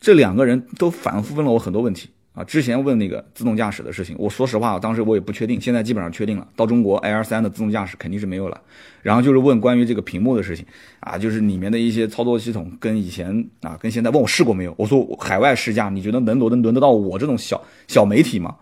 [0.00, 2.10] 这两个人都反复问了我很多问题。
[2.34, 6.48] 啊，之前问那个自动驾驶的事情，我说实话，当时我也不确定，现在基本上确定了。
[6.56, 8.58] 到中国 L 三的自动驾驶肯定是没有了。
[9.02, 10.64] 然后就是问关于这个屏幕的事情，
[11.00, 14.74] 啊，就是里面的一些操作系统跟以前啊，跟现在问我试过没有？
[14.78, 18.56] 我说海外试驾，你觉得能轮能轮得到我这种小小媒体吗？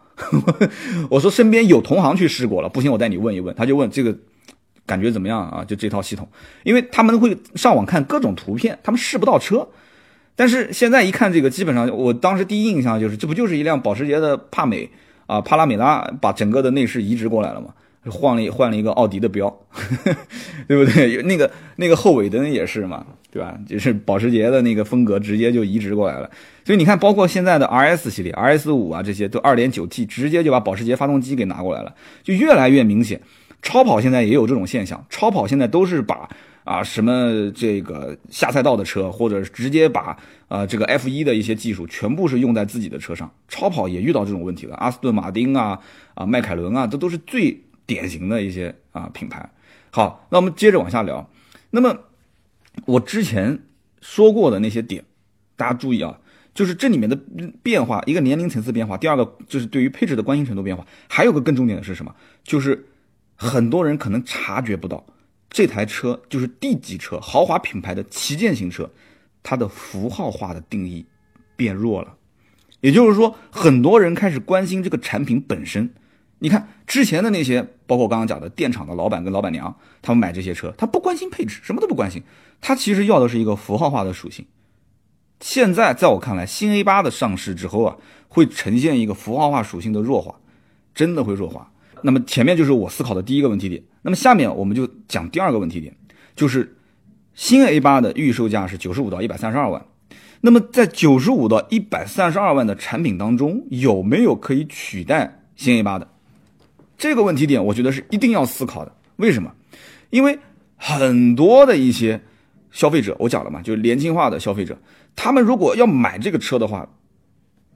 [1.09, 3.55] 我说身边有同行去试过了，不行我带你问一问。
[3.55, 4.13] 他就问这个
[4.85, 5.65] 感觉怎么样啊？
[5.65, 6.29] 就这套系统，
[6.65, 9.69] 因为他们会上网看各种图片，他们试不到车。
[10.37, 14.89] 但是现在一看这个，基本上我当时第一印象就是，这不就是一辆保时捷的帕美
[15.27, 17.69] 啊，帕拉梅拉把整个的内饰移植过来了吗？
[18.07, 19.55] 换了换了一个奥迪的标，
[20.67, 21.23] 对不对？
[21.25, 23.55] 那个那个后尾灯也是嘛，对吧？
[23.69, 26.31] 就是保时捷的那个风格直接就移植过来了。
[26.65, 33.21] 所以你看，包括现在的 RS 系列、RS 五啊，这些都 2.9T，直接就把保时捷发动机给拿过来了，就越来越明显。
[33.61, 36.27] 超跑现在也有这种现象，超跑现在都是把。
[36.71, 43.29] 啊，什么这个下赛道的车，或者直接把呃这个 F 一的一些技术全部是用在自己的车上。
[43.49, 45.81] 超跑也遇到这种问题了，阿斯顿马丁啊
[46.15, 49.51] 啊迈凯伦啊，这都是最典型的一些啊品牌。
[49.91, 51.29] 好，那我们接着往下聊。
[51.71, 51.99] 那么
[52.85, 53.65] 我之前
[54.01, 55.03] 说过的那些点，
[55.57, 56.21] 大家注意啊，
[56.55, 57.19] 就是这里面的
[57.65, 62.15] 变化，一个年龄层次变化，第二个就是对于配置的关心程度变化，还有个更重点的是什么？
[62.45, 62.87] 就是
[63.35, 65.05] 很多人可能察觉不到。
[65.51, 68.89] 这台车就是 D 级车，豪华品牌的旗舰型车，
[69.43, 71.05] 它的符号化的定义
[71.57, 72.15] 变弱了。
[72.81, 75.93] 也就是说，很多人开始关心这个产品本身。
[76.39, 82.23] 你看之前的那些，包括我刚刚讲的电厂的老板跟老板娘，他们买这些车，他不关心配置，什么都不关心，
[82.61, 84.47] 他其实要的是一个符号化的属性。
[85.41, 87.97] 现在在我看来，新 A 八的上市之后啊，
[88.29, 90.35] 会呈现一个符号化属性的弱化，
[90.95, 91.71] 真的会弱化。
[92.03, 95.95] 那么前面就是我思考的第一个问题点，那么下面我们就讲第二个问题点，
[96.35, 96.77] 就是
[97.35, 99.85] 新 A 八的预售价是九十五到一百三十二万，
[100.41, 106.09] 那么在九十五到一百三十二万的产品当中，有没有可以取代新 A 八的
[106.99, 107.65] 这个问题点？
[107.65, 108.93] 我觉得是一定要思考的。
[109.17, 109.53] 为什么？
[110.11, 110.39] 因为
[110.77, 112.21] 很多的一些
[112.71, 114.79] 消费者，我讲了嘛，就是年轻化的消费者，
[115.15, 116.89] 他们如果要买这个车的话，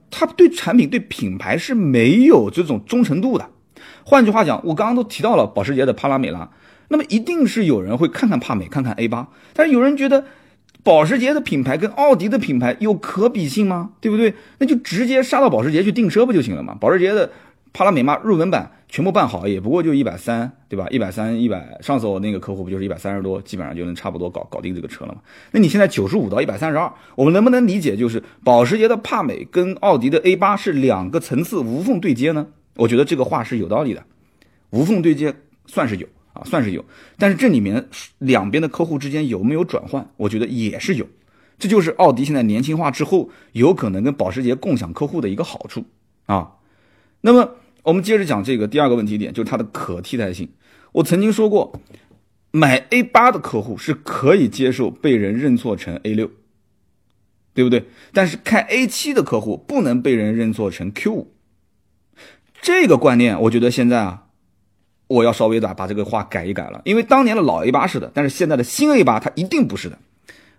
[0.09, 3.49] 他对产品、对品牌是没有这种忠诚度的。
[4.07, 6.47] 换句话讲，我刚刚都提到了保时捷的帕拉梅拉，
[6.89, 10.23] 那么一定是有人会看看帕美，看看 A 八，但是有人觉得
[10.83, 13.89] 保时捷的品牌跟奥迪的品牌有可比性吗？
[13.99, 14.35] 对不对？
[14.59, 16.77] 那就直接杀到保时捷去订车不就行了吗？
[16.79, 17.31] 保时捷的
[17.73, 20.85] 帕拉梅拉入门版全部办好，也不过就一百三，对吧？
[20.91, 25.19] 一百三一百，上次我那个客户不就是一百三十多，基本上就能差不多搞搞定这个车了吗？
[25.51, 32.45] 那你现在九十五到一百三十二，我们能不能理解就是保时捷的帕美跟奥迪的 A 八是两个层次无缝对接呢？
[32.75, 34.03] 我觉得这个话是有道理的，
[34.69, 35.33] 无缝对接
[35.65, 36.83] 算是有啊，算是有。
[37.17, 40.09] 但是这里面两边的客户之间有没有转换？
[40.17, 41.07] 我觉得也是有。
[41.57, 45.85] 这就是奥迪现在年轻化之后，有可能跟保时捷共享客户的一个好处
[46.25, 46.55] 啊。
[47.21, 50.49] 那么我们接着讲这个第二个问题点，就是它的可替代性。
[50.91, 51.79] 我曾经说过，
[52.51, 56.29] 买 A 八的客户是可以接受被人认错成 A 六，
[57.53, 57.85] 对不对？
[58.11, 61.34] 但是开 A 七的客户不能被人认错成 Q 五。
[62.65, 64.23] 这个观念，我觉得现在啊，
[65.05, 66.81] 我要稍微的把这个话改一改了。
[66.83, 69.99] 因为当年的老 A 八是的，但是现在的新 A 八它一定不是的。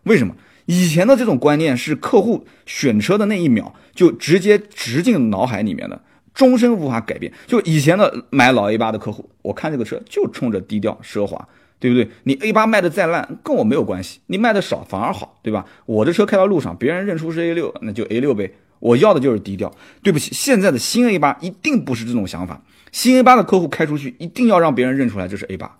[0.05, 0.33] 为什么？
[0.67, 6.01] 以前的这种观念是客户选车的那一秒就直接植进脑海里面的，
[6.33, 7.33] 终身无法改变。
[7.49, 11.49] 就以前的买老 A 八的客户，我看这个车就冲着低调奢华，
[11.81, 12.09] 对不对？
[12.23, 15.67] 你 A 八卖的再烂，跟我没有关系，你卖的少反而好，对吧？
[15.87, 18.53] 我的车开到路上，别人认出是 A 六，那就 A 六呗。
[18.87, 19.73] 我要的就是低调。
[20.03, 22.61] 对不起，现在的新 A 八一定不是这种想法。
[22.93, 25.77] 新 A 八的客户开出去，一定要让别人认出来这是 A 八。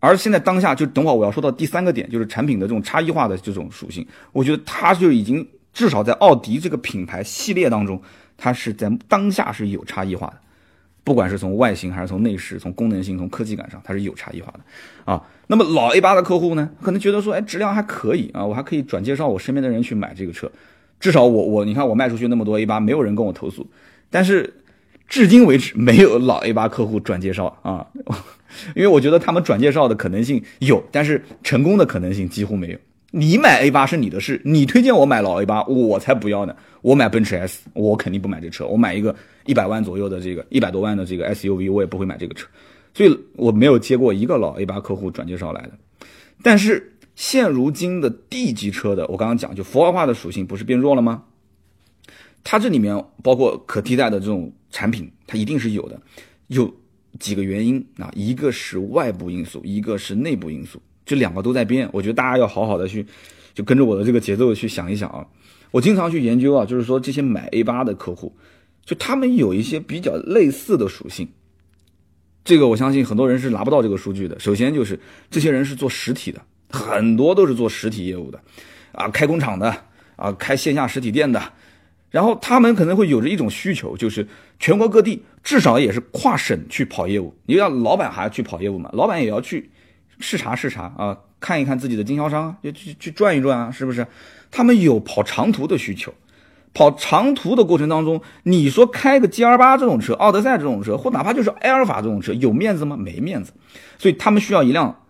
[0.00, 4.06] 而现在当下，就等会儿我要说到第三个点，就是产品的这种差异化的这种属性。
[4.32, 8.00] 我觉得它就已经至少在奥迪这个品牌系列当中，
[8.36, 10.34] 它是在当下是有差异化的。
[11.04, 15.20] 不管是从外形还是从内饰、从功能性、从科技感上，它是有差异化的啊。
[15.48, 20.50] 那么老 A 八的客户呢，可能觉得说，哎，质量还可以啊，我还可以转介绍我身边的人去买这个车。
[21.02, 23.66] 至少我我你看我卖出去那么多 A 八，没有人跟我投诉。
[24.08, 24.54] 但是
[25.08, 27.84] 至今为止没有老 A 八客户转介绍啊，
[28.76, 32.78] 因为我觉得他们转介绍的可能性有，但是成功的可能性几乎没有。
[33.10, 36.54] 你买 A 八是你的事，你推荐我买老 A 八，我才不要呢。
[36.82, 38.64] 我买奔驰 S，我肯定不买这车。
[38.64, 42.46] 我买一个一百万左右的这个一百多万的这个 SUV，我也不会买这个车。
[42.94, 45.72] 所以我没有接过一个老 A 八客户转介绍来的。
[46.44, 51.24] 但是现如今的 D 级车的，我刚刚讲就符号化的属性不是变弱了吗？
[52.44, 56.00] 它这里面包括可替代的这种产品，它一定是有的。
[56.48, 56.74] 有
[57.20, 60.80] 几个原因啊，一个是外部因素，一个是内部因素。
[61.04, 63.06] 这两个都在变，我觉得大家要好好的去，
[63.54, 65.26] 就跟着我的这个节奏去想一想啊。
[65.70, 68.34] 我经常去研究啊，就是说这些买 A 八的客户，
[68.84, 71.28] 就他们有一些比较类似的属性。
[72.44, 74.38] 这个我相信很多人是拿不到这个数据的。
[74.40, 74.98] 首先就是
[75.30, 76.42] 这些人是做实体的，
[76.72, 78.40] 很多都是做实体业务的，
[78.92, 79.72] 啊，开工厂的，
[80.16, 81.40] 啊，开线下实体店的。
[82.10, 84.26] 然后他们可能会有着一种需求，就是
[84.58, 87.34] 全国各地至少也是跨省去跑业务。
[87.46, 88.90] 你要老板还要去跑业务嘛？
[88.92, 89.70] 老板也要去。
[90.18, 94.06] 视察视察啊，看一看自己的经销商，就去去转一转啊，是不是？
[94.52, 96.14] 他们有跑长途的需求，
[96.72, 102.96] 跑长途的过程当中，你说开个 G R 八这种车，奥德赛这种车，或哪怕就是埃尔法这种车，有面子吗？
[102.96, 103.52] 没面子。
[103.98, 105.01] 所以他们需要一辆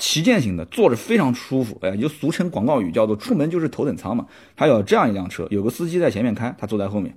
[0.00, 4.26] 旗舰型的，坐着非常舒服，哎，就俗称广告语叫做出门就是头等舱嘛。
[4.56, 7.14] 他有这样一辆车，有个司机在前面开，他坐在后面。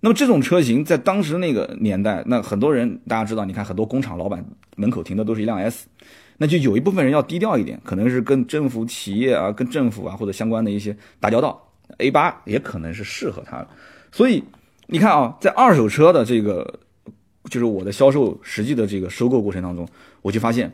[0.00, 4.42] 那么这种车型在当时那个年代，那很多人大家知道，你看很多工厂老板
[4.76, 5.88] 门口停的都是一辆 S。
[6.38, 13.68] 那就有一部分人要低调一点，可能是跟政府企业啊、跟政府啊或者相关的一些打交道，A 八也可能是适合他的。
[14.12, 14.44] 所以
[14.86, 16.78] 你看啊，在二手车的这个，
[17.48, 19.88] 就是我的销售实际的这个收购过程当中，
[20.20, 20.70] 我就发现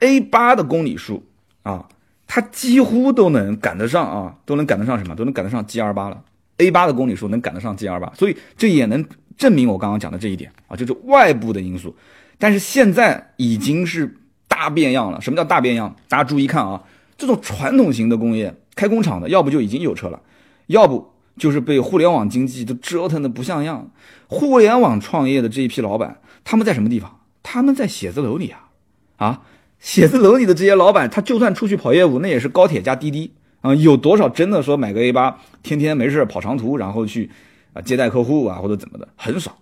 [0.00, 1.24] A 八的公里数
[1.62, 1.88] 啊，
[2.26, 5.14] 它几乎都能赶得上啊，都能赶得上什么？
[5.14, 6.22] 都能赶得上 G 二八了。
[6.58, 9.04] A 八的公里数能赶得上 G 二八，所以这也能
[9.36, 11.94] 证明我刚刚讲的这一点啊，就是外部的因素。
[12.38, 14.16] 但是现在已经是。
[14.46, 15.96] 大变样了，什么叫大变样？
[16.08, 16.80] 大家注意看啊，
[17.18, 20.22] 这种传统型的工业开工厂的，要不就已经有车了，
[20.68, 23.90] 要不就是被互联网经济都折腾的不像样。
[24.28, 27.18] 互联网创业的这一批老板，他们在什么地方？
[27.42, 28.70] 他们在写字楼里啊，
[29.16, 29.42] 啊，
[29.84, 33.74] 写字楼里的这些老板，他就算出去跑业务，那也是高铁加滴滴啊。
[33.74, 37.30] 有多少真的说买个 A 八，天天没事跑长途，然后去
[37.74, 39.58] 啊接待客户啊或者怎么的，很少。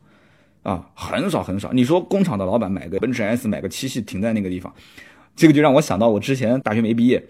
[0.63, 1.73] 啊，很少很少。
[1.73, 4.73] 你说工厂的老板买个奔驰 S，买个七系停在那个地方，
[5.35, 7.27] 这个就让我想到我之前大学没毕业，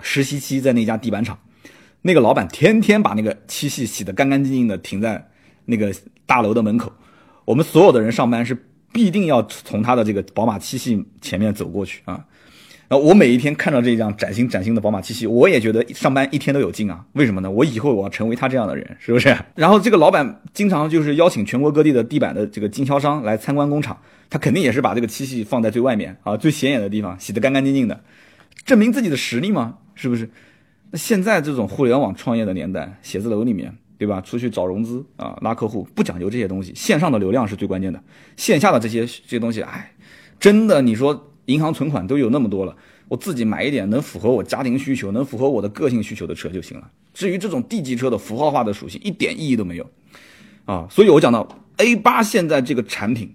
[0.00, 1.36] 实习期在那家地板厂，
[2.02, 5.28] 那个老板天天把那个七系洗得干干净净的停在
[5.64, 5.92] 那个
[6.26, 6.92] 大楼的门口，
[7.44, 8.56] 我们所有的人上班是
[8.94, 12.24] 必定要从他的这个宝马七系前面走过去啊。
[12.86, 17.04] 然后我每一天看到这辆崭新崭新的宝马七系，我也觉得上班一天都有劲啊！
[17.14, 17.50] 为什么呢？
[17.50, 19.34] 我以后我要成为他这样的人，是不是？
[19.54, 27.98] 然后这个老板经常就是邀请全国各地的地板的这个经销商来参观工厂，他肯定也是把这个七系放在最外面啊，最显眼的地方，洗得干干净净的，
[28.66, 30.28] 证明自己的实力嘛，是不是？
[30.90, 34.20] 那现在这种互联网创业的年代，写字楼里面，对吧？
[34.20, 38.02] 出去找融资啊，拉客户不讲究这些东西，线上的流量是最关键的，
[38.36, 39.92] 线下的这些这些东西，哎，
[40.38, 41.30] 真的你说。
[41.46, 42.74] 银行存款都有那么多了，
[43.06, 46.90] 我自己买一点能符合我家庭需求、能符合我的个性需求的车就行了。
[47.12, 49.86] 至于这种 D 级车的符号化的属性，一点意义都没有
[50.64, 50.86] 啊！
[50.90, 53.34] 所以我讲到 A 八现在这个产品，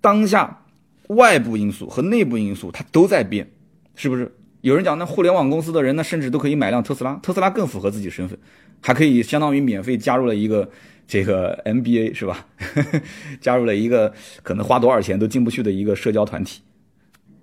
[0.00, 0.66] 当下
[1.08, 3.50] 外部因素和内部因素它都在变，
[3.96, 4.32] 是不是？
[4.60, 8.38] 有人讲那互联网公司的人，那甚至都可以买辆特斯拉，特斯拉更符合自己身份，
[8.84, 10.68] 还可以相当于免费加入了一个。
[11.06, 12.46] 这个 MBA 是吧？
[13.38, 14.10] 加入了一个
[14.42, 16.62] 可能花多少钱都进不去的一个社交团体。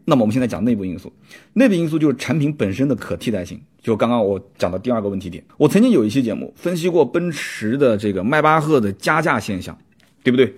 [0.04, 1.13] 那么我们现在讲内部因素，
[1.54, 3.62] 内部因素就是产品本身的可替代性。
[3.80, 9.77] 就刚刚我讲的第二个问题点，我曾经有一期节目分析过奔驰的这个迈巴赫的加价现象，
[10.23, 10.51] 对不对？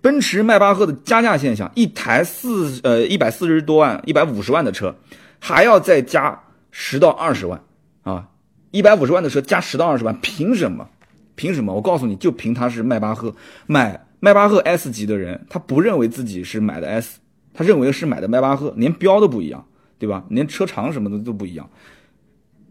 [0.00, 4.92] 奔驰迈巴赫的加价现象，一台四呃一百四十多万、一百五十万的车，
[5.38, 6.36] 还要再加
[6.72, 7.62] 十到二十万
[8.02, 8.26] 啊！
[8.70, 10.88] 一百五十万的车加十到二十万，凭什么？
[11.34, 11.74] 凭什么？
[11.74, 13.34] 我告诉你就凭他是迈巴赫
[13.66, 17.18] 买迈巴赫 S 级的人，他不认为自己是买的 S，
[17.54, 19.66] 他认为是买的迈巴赫，连标都不一样，
[19.98, 20.24] 对吧？
[20.28, 21.68] 连车长什么的都不一样。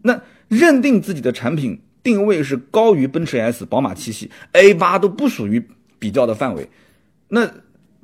[0.02, 5.62] 那认定自己的产品定位是高于奔驰 S、宝马七系 A 八都不属于
[5.98, 6.68] 比较的范围。
[7.28, 7.50] 那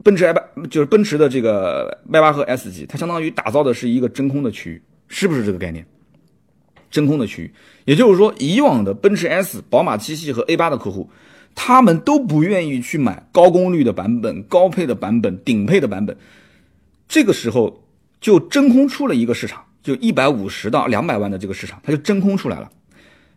[0.02, 5.86] 奔驰 A 八就是奔驰的这个迈巴赫 S 级，它相当于打造的是一个真空的区域，是不是这个概念？
[6.90, 7.52] 真空的区域，
[7.84, 11.08] 也就是说，以往的奔驰 S、宝马七系和 A 八的客户，
[11.54, 16.16] 他们都不愿意去买高功率的版本、高配的版本、顶配的版本。
[17.08, 17.82] 这个时候
[18.20, 22.70] 就真空出了一个市场，就一百五十到两百万的这个市场，它就真空出来了。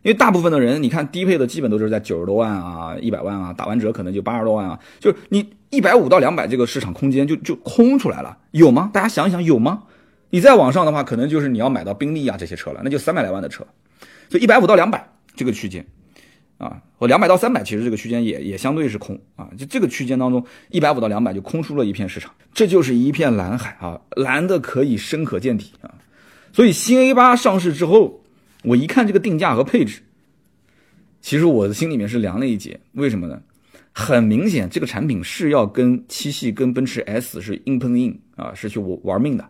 [0.02, 8.90] 因为大部分的人，你看低配的基本都是在九十多万啊、一百万啊，打完折可能就八十多万啊，就是你一百五到两百这个市场空间就就空出来了，有吗？
[8.94, 9.82] 大家想一想，有吗？
[10.30, 13.66] 你再往上的话，可能就是你要买到宾利啊这些车了，那就三百来万的车，
[14.28, 15.06] 所以一百五到两百
[15.36, 15.84] 这个区间，
[16.58, 25.94] 啊，我两百到三百其实这个区间也也相对是空啊，就这个区间当中，一百五到两百就空出了一片市场，这就是一片蓝海啊，蓝的可以深可见底啊，
[26.52, 28.18] 所以新 A 八上市之后。
[28.62, 30.02] 我一看这个定价和配置，
[31.22, 32.78] 其实我的心里面是凉了一截。
[32.92, 33.40] 为什么呢？
[33.90, 39.48] 很明显，这个产品是要跟七系、跟奔驰 S 是硬碰硬啊，是去玩命的。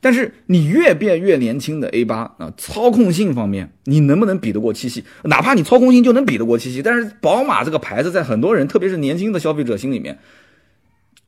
[0.00, 5.04] 但是你越变越年轻的 A 八啊，操控性方面，你能不能比得过七系？
[5.24, 10.18] 哪怕你操控性就能比得过七系，但是宝马这个牌子在很多人，特别是年轻的消费者心里面，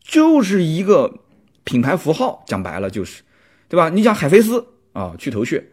[0.02, 1.12] 就是一个
[1.64, 2.44] 品牌符号。
[2.46, 3.22] 讲白了就是，
[3.68, 3.88] 对吧？
[3.88, 5.64] 你讲海飞丝啊，去头屑。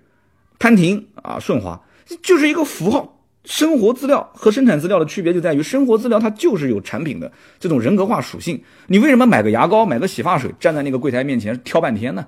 [0.58, 1.80] 潘婷啊，顺滑
[2.24, 3.14] 就是一个符号。
[3.46, 8.62] 生活资料和生产资料的区别就在于，生活资料它就是有产品的这种人格化属性。
[8.88, 12.26] 你为什么买个牙膏、买个洗发水，站在那个柜台面前挑半天呢？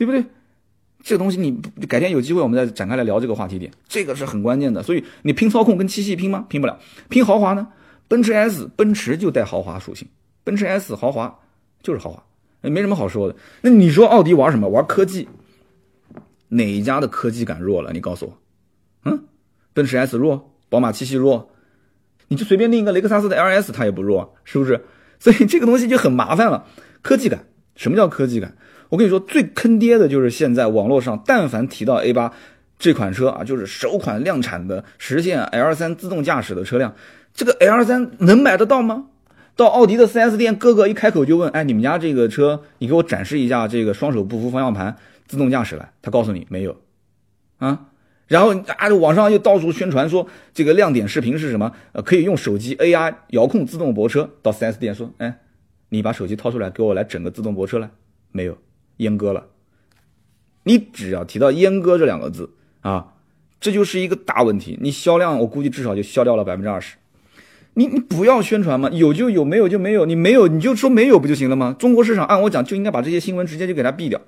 [0.00, 0.24] 对不对？
[1.02, 4.82] 这个东西你改天有机会我们再展开来聊这个话题点，这个是很关键的。
[4.82, 6.46] 所以你拼操控跟七系拼吗？
[6.48, 6.78] 拼不了。
[7.10, 7.68] 拼豪华呢？
[8.08, 10.08] 奔驰 S，奔驰就带豪华属性。
[10.42, 11.38] 奔驰 S 豪华
[11.82, 12.24] 就是豪华，
[12.62, 13.36] 没什么好说的。
[13.60, 14.70] 那你说奥迪玩什么？
[14.70, 15.28] 玩科技。
[16.48, 17.92] 哪一家的科技感弱了？
[17.92, 18.38] 你告诉我，
[19.04, 19.24] 嗯，
[19.74, 21.50] 奔驰 S 弱，宝马七系弱，
[22.28, 24.82] 你就随便拎一个雷克萨斯的 LS，它也不弱，是不是？
[25.18, 26.66] 所以这个东西就很麻烦了。
[27.02, 27.44] 科技感，
[27.76, 28.56] 什么叫科技感？
[28.90, 32.30] 我跟你说，最坑爹的就是现在网络上，但凡提到 A 八
[32.78, 36.94] 这款车啊，就是首款量产的实现 L 三自动驾驶的车辆，
[37.32, 39.06] 这个 L 三能买得到吗？
[39.56, 44.96] 到奥迪的 4S 店，哥哥一开口就问，哎，你们家这个车，你给我展示一下这个双手不扶方向盘。
[45.26, 46.76] 自动驾驶了，他告诉你没有，
[47.58, 47.86] 啊，
[48.26, 51.70] 然后啊，网上又到处宣传说这个亮点视频是什么？
[51.92, 54.28] 呃，可以用手机 AI 遥控自动泊车。
[54.42, 55.38] 到 4S 店说，哎，
[55.90, 57.90] 你把手机掏出来给我来整个自动泊车来，
[58.32, 58.58] 没有，
[59.00, 59.46] 阉割了。
[60.62, 62.50] 你只要提到阉割这两个字
[62.82, 63.14] 啊，
[63.60, 64.78] 这就是一个大问题。
[64.80, 66.96] 你销量我估计至少就消掉了百分之二十。
[67.74, 70.04] 你你不要宣传嘛，有就有，没有就没有。
[70.04, 71.74] 你没有你就说没有不就行了吗？
[71.78, 74.20] 中国市场按我讲就应该把这些新闻直接就给它毙掉，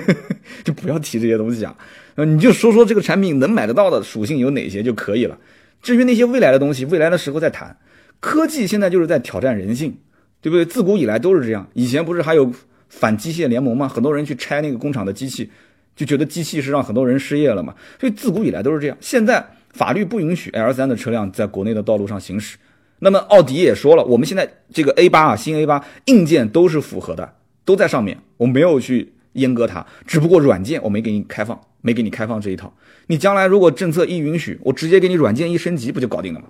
[0.64, 1.76] 就不要提这些东西啊。
[2.16, 5.38] 你就说说这个产品能买得到的属性有哪些就可以了。
[5.80, 7.78] 至于那些未来的东西，未来的时候再谈。
[8.18, 9.96] 科技现在就是在挑战人性，
[10.42, 10.66] 对不对？
[10.66, 11.70] 自古以来都是这样。
[11.72, 12.52] 以前不是还有
[12.90, 13.88] 反机械联盟吗？
[13.88, 15.50] 很多人去拆那个工厂的机器，
[15.96, 17.74] 就觉得机器是让很多人失业了嘛。
[17.98, 18.96] 所以自古以来都是这样。
[19.00, 22.58] 现在法律不允许 L 三的车辆在国内的道路上行驶。
[22.98, 27.32] 那么奥迪也说了，我们现在这个 A 八啊，新 A 八硬件都是符合的，
[27.64, 32.74] 都在上面，我没有去阉割它，只不过软件我没给你开放，没给你开放这一套。
[33.06, 36.46] 你将来如果政策一允许，我直接给你软件一升级，不就搞定了吗？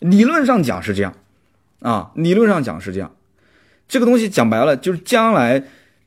[0.00, 1.14] 理论上讲是这样，
[1.78, 3.14] 啊，理论上讲是这样。
[3.86, 5.62] 这个东西讲白了就是将来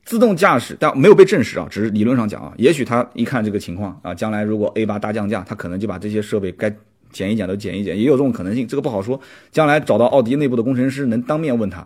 [0.06, 6.74] 自动驾驶，但没有被证实啊，只是理论上讲啊，也许他一看这个情况啊，将来如果 A 八大降价，他可能就把这些设备该。
[7.12, 9.18] 减一减都减一减，也有这种可能性，这个不好说。
[9.50, 11.80] 将来找到奥迪内部的工程师，能当面问他，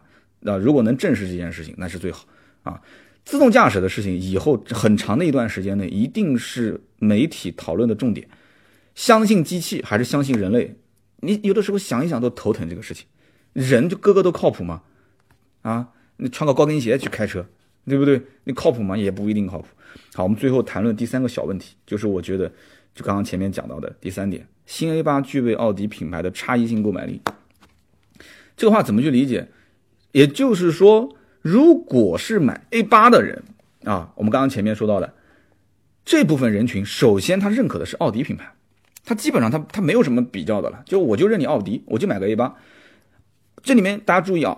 [0.43, 2.25] 啊，如果能证实这件事情，那是最好
[2.63, 2.81] 啊。
[3.25, 8.27] 自动驾驶的事情，以后很长的一段时间内，一定是媒体讨论的重点。
[8.95, 10.75] 相信机器还是相信人类？
[11.19, 12.67] 你有的时候想一想都头疼。
[12.67, 13.05] 这个事情，
[13.53, 14.81] 人就个个都靠谱吗？
[15.61, 17.45] 啊，你穿个高跟鞋去开车，
[17.85, 18.21] 对不对？
[18.43, 18.97] 你靠谱吗？
[18.97, 19.67] 也不一定靠谱。
[20.13, 22.51] 好，我们最后谈论第三个小问题，就是我觉得，
[22.93, 24.47] 就刚刚前面讲到的第三点。
[24.65, 27.21] 新 A 八具备奥迪品牌的差异性购买力，
[28.55, 29.47] 这个话怎么去理解？
[30.11, 33.43] 也就是说，如果是买 A 八的人
[33.83, 35.13] 啊，我们刚刚前面说到的
[36.05, 38.53] 这部分人群，首先他认可的是奥迪品牌，
[39.03, 42.55] 他基本上他他没有什么比较的了，就我就认你奥迪，我就买个 A 八。
[43.63, 44.57] 这里面大家注意啊，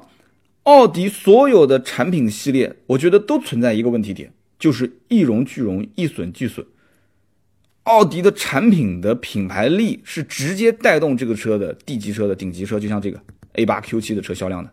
[0.64, 6.66] 奥迪所有的产品系列，我觉得都存在一个问题点，就是一荣俱荣，一损俱损。
[7.84, 13.20] 奥迪的产品的品牌力是直接带动这个车的 D 级车的顶级车，就像这个
[13.55, 14.70] A8 Q7 的车销量的，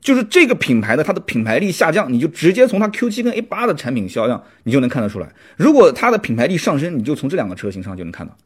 [0.00, 5.32] 就是这个品牌的它的品牌力下降，你就直接从它 Q7 跟 A8 的产品销量你就能看得出来。
[5.56, 8.36] 如果它的品牌力上升，你就从这两个车型上就能看到。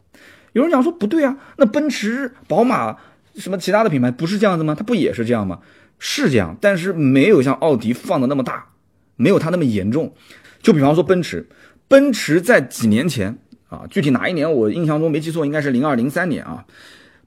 [0.52, 2.98] 有人讲说不对啊，那奔驰、宝马
[3.36, 4.74] 什么其他的品牌不是这样子吗？
[4.74, 5.60] 它不也是这样吗？
[5.98, 8.72] 是这样，但是没有像奥迪放的那么大，
[9.16, 10.14] 没有它那么严重。
[10.62, 11.48] 就比方说奔驰，
[11.88, 13.38] 奔驰在几年前。
[13.70, 16.64] 啊，具体哪一年我印象中没记错，应该是零二零三年啊。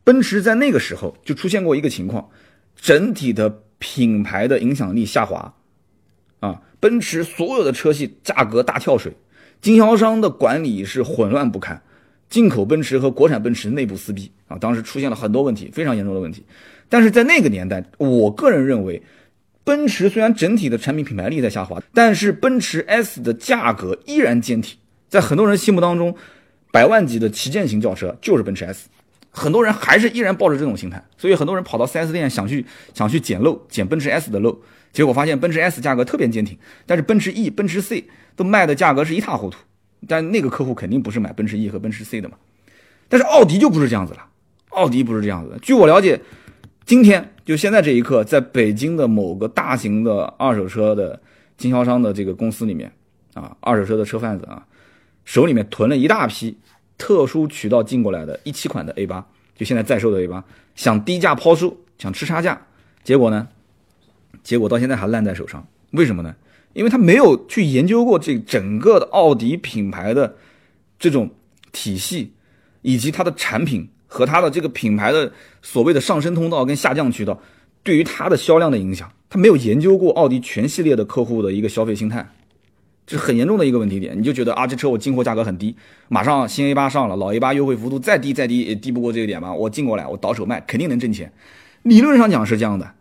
[0.05, 2.29] 奔驰在那个时候就出现过一个情况，
[2.77, 5.55] 整体的品牌的影响力下滑。
[6.39, 9.17] 啊，奔驰所有的车系价格大跳水，
[9.59, 11.81] 经销商的管理是混乱不堪，
[12.29, 16.45] 进口奔驰和国产奔驰内部撕逼啊，当时出现了很多问题，非常严重的问题。
[16.89, 19.01] 但是在那个年代，我个人认为，
[19.63, 24.77] 奔驰虽然整体的产品品牌力在下滑，但是奔驰 S 的价格依然坚挺。
[25.09, 26.15] 在很多人心目当中，
[26.71, 28.87] 百万级的旗舰型轿车就是奔驰 S，
[29.29, 34.59] 很多人还是依然抱着这种心态，所以很多人跑到 4S 店想去想去捡漏，捡奔驰 S 的漏，
[34.91, 39.57] 结果发现奔驰 S 价格特别坚挺，但是奔驰 E、奔驰 C 都卖的价格是一塌糊涂。
[40.07, 42.37] 但那个客户肯定不是买奔驰 E 和奔驰 C 的嘛，
[43.09, 44.23] 但是奥迪就不是这样子了，
[44.69, 45.57] 奥迪不是这样子的。
[45.59, 46.21] 据我了解，
[46.87, 51.21] 今天就现在这一刻，在北京的某个大型的二手车的
[51.57, 52.89] 经销商的这个公司里面，
[53.33, 54.65] 啊，二手车的车贩子啊，
[55.25, 56.57] 手里面囤了一大批
[56.97, 60.41] 特殊渠道进过来的一七款的 A 八，就现在在售的 A 八，
[60.75, 62.65] 想低价抛售，想吃差价，
[63.03, 63.49] 结果呢，
[64.41, 66.33] 结果到现在还烂在手上，为什么呢？
[66.71, 70.37] 因为他没有去研究过这整个的奥迪品牌的
[70.97, 71.31] 这种
[71.73, 72.31] 体系，
[72.81, 75.31] 以及它的产品和它的这个品牌的
[75.61, 77.39] 所谓的上升通道跟下降渠道
[77.83, 82.29] 对于它的销量的影响，他没有研究过奥迪全系列的客户的一个消费心态，
[83.05, 84.17] 这是很严重的一个问题点。
[84.17, 85.75] 你就觉得啊，这车我进货价格很低，
[86.09, 89.53] 马上新 A 八上了，老 A 八优惠幅度再低再低也低不过这个点吧？
[89.53, 91.31] 我进过来，我倒手卖肯定能挣钱。
[91.83, 92.91] 理论上讲是这样的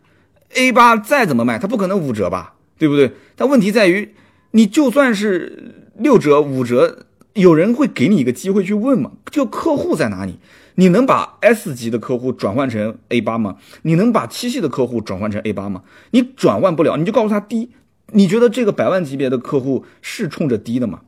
[0.54, 2.54] ，A 八再怎么卖，它不可能五折吧？
[2.78, 3.12] 对不对？
[3.34, 4.14] 但问题在于，
[4.52, 9.12] 你就算是六折、五折，有人会给你一个机会去问吗？
[9.30, 10.38] 就客户在哪里？
[10.76, 13.56] 你能把 S 级的客户转换成 A 八吗？
[13.82, 15.82] 你能把七系的客户转换成 A 八吗？
[16.12, 17.72] 你转换不了，你就告诉他低。
[18.12, 21.00] 你觉得这个百万级别的客户是冲着低的吗？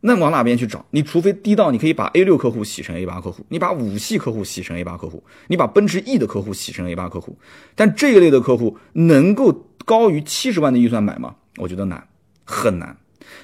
[0.00, 0.84] 那往哪边去找？
[0.90, 7.38] 你除非低到你可以把 A 六客户洗成 A 八客户，你把五系客户洗成 A 八客户，你把奔驰 E 的客户洗成 A 八客户。
[7.74, 11.36] 但这一类的客户能够高于七十万的预算买吗？
[11.56, 12.06] 我觉得难，
[12.44, 12.96] 很难。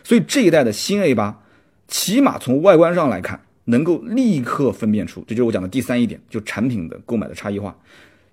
[0.04, 1.40] 所以这一代的新 A 八，
[1.88, 7.76] 起码从外观上来看，能够立刻分辨出，这就是我讲的第三一点，就产品的购买的差异化。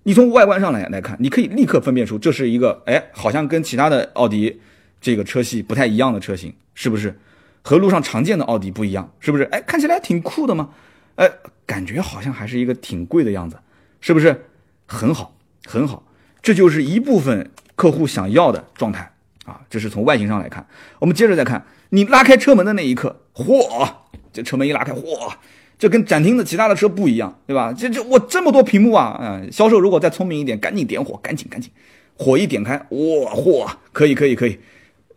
[0.02, 4.60] 你从外观上来来看，你可以立刻分辨出这是一个，哎，好像跟其他的奥迪
[5.00, 7.18] 这个车系不太一样的车型，是不是？
[7.62, 9.44] 和路上常见的奥迪不一样，是不是？
[9.44, 10.70] 哎，看起来挺酷的嘛，
[11.16, 11.30] 哎，
[11.66, 13.58] 感觉好像还是一个挺贵的样子，
[14.00, 14.46] 是不是？
[14.86, 16.02] 很好，很好，
[16.40, 19.12] 这就是一部分客户想要的状态
[19.44, 19.60] 啊。
[19.68, 20.66] 这是从外形上来看，
[20.98, 23.88] 我们接着再看，你拉开车门的那一刻，嚯，
[24.32, 25.32] 这车门一拉开，嚯，
[25.78, 27.72] 这跟展厅的其他的车不一样，对吧？
[27.72, 31.70] 这这我这么多屏幕啊，嗯，销售如果再聪明一点，赶紧点火，赶紧赶紧，
[32.16, 34.58] 火一点开，哇，嚯，可以可以可以，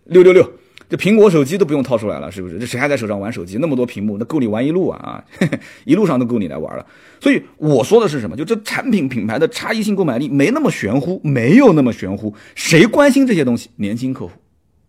[0.05, 0.49] 六六六。
[0.89, 2.59] 这苹果手机都不用掏出来了，是不是？
[2.59, 3.57] 这谁还在手上玩手机？
[3.59, 5.23] 那么多屏幕，那够你玩一路啊啊！
[5.85, 6.85] 一路上都够你来玩了。
[7.19, 8.35] 所以我说的是什么？
[8.35, 12.31] 就这产品品牌的差异性购买力没那么玄乎，没有那么玄乎。
[12.53, 13.71] 谁关心这些东西？
[13.77, 14.31] 年轻客户。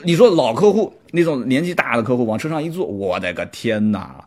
[0.02, 4.24] 你说老客户那种年纪大的客户往车上一坐，我的个天哪！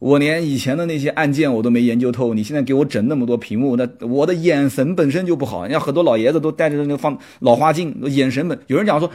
[0.00, 5.62] 我连以前的那些按键我都没研究透，你现在给我整那么多屏幕，那我的眼神本身就不好。
[5.62, 9.10] 人家很多老爷子都带着那个放老花镜，眼神本有人讲说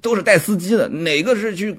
[0.00, 1.76] 都是带司机的，哪个是去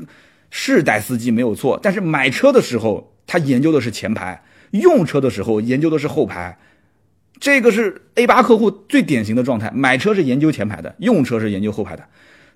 [0.49, 6.57] 是带司机没有错，但是买车的时候他研究的是前排，用车的时候研究的是后排，
[7.39, 12.03] 这个是 A 八客户最典型的状态，买车是研究前排的，用车是研究后排的。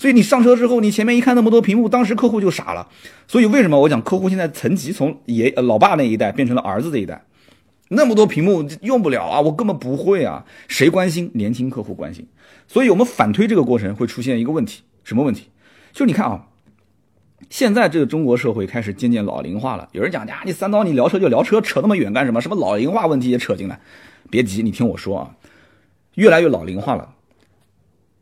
[0.04, 2.89] 所以你上车之后，你前面一看那么多屏幕，当时客户就傻了。
[3.26, 7.24] 所以为什么我讲客户现在层级从爷老爸那一代变成了儿子这一代？
[7.88, 10.43] 那么多屏幕用不了啊，我根本不会啊。
[10.68, 11.32] 谁关心？
[11.36, 12.28] 年轻客户关心。
[12.68, 15.47] 所以我们反推这个过程会出现一个问题，什么问题？
[15.93, 16.47] 就你看啊，
[17.49, 19.88] 现在这个中国社会开始渐渐老龄化了。
[19.93, 22.41] 有人讲呀，你三刀你聊车就聊车，扯那么远干什么？
[22.41, 23.80] 什么老龄化问题也扯进来？
[24.30, 25.36] 别急，你听我说啊，
[26.16, 27.16] 越来越老龄化了。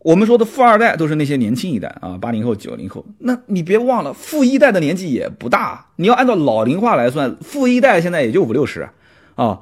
[0.04, 3.06] 我们说的富二代都是那些年轻一代啊，八零后、九零后。
[3.20, 5.86] 那你别忘了，富一代的年纪也不大。
[5.98, 8.90] 你要按照老龄化来算，富一代现在也就五六十
[9.36, 9.62] 啊。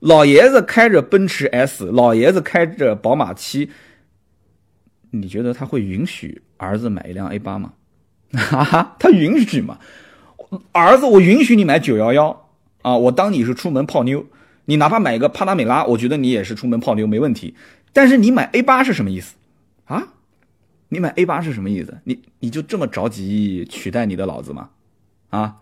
[0.00, 3.70] 老爷子开着奔驰 S，老爷子开着宝马七，
[5.12, 7.72] 你觉得他会允许儿子买一辆 A 八吗？
[8.34, 9.78] 哈哈，他允许吗？
[10.72, 12.48] 儿子，我允许你买九幺幺
[12.82, 14.26] 啊，我当你是出门泡妞。
[14.64, 17.54] 你哪怕买一个帕拉梅拉，我觉得你也是出门泡妞没问题。
[17.92, 19.36] 但是你买 A 八是什么意思？
[19.86, 20.02] 啊，
[20.90, 21.98] 你买 A 八是什么意思？
[22.04, 24.68] 你你就这么着急取代你的老子吗？
[25.30, 25.56] 啊，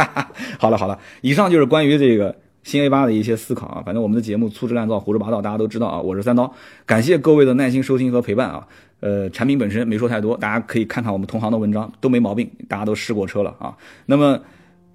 [0.58, 3.82] 好了好了，以上就是关于这个新 A 八的一些思考啊。
[3.84, 6.00] 反正我们的节目粗制滥造、胡说八道，大家都知道啊。
[6.00, 6.52] 我是三刀，
[6.84, 8.66] 感谢各位的耐心收听和陪伴啊。
[9.00, 13.76] 呃，产品本身没说太多，大家可以看看我们同行的文章，都没毛病，大家都试过车了啊。
[14.06, 14.40] 那么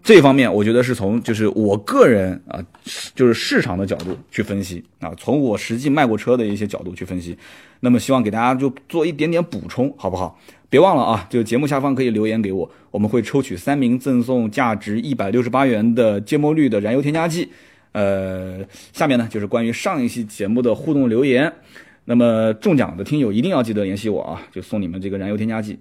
[0.03, 2.59] 这方面我觉得是从就是我个人啊，
[3.13, 7.37] 就是市场的角度去分析啊，从我实际卖过车的一些角度去分析。
[7.81, 10.39] 那么希望给大家就做一点点补充，好不好？
[10.69, 17.49] 别忘了啊，就节目下方可以留言给我，我们会抽取三名赠送价值一百六十八元的芥末绿的燃油添加剂。
[17.91, 18.59] 呃，
[18.93, 21.51] 下面呢就是关于上一期节目的互动留言。
[22.05, 25.77] 那么中奖的听友一定要记得联系我啊，就送你们这个燃油添加剂。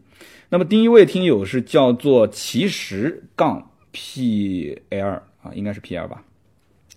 [0.48, 6.22] 那么第一位听友是叫做其实杠 P L 啊，应该是 P L 吧，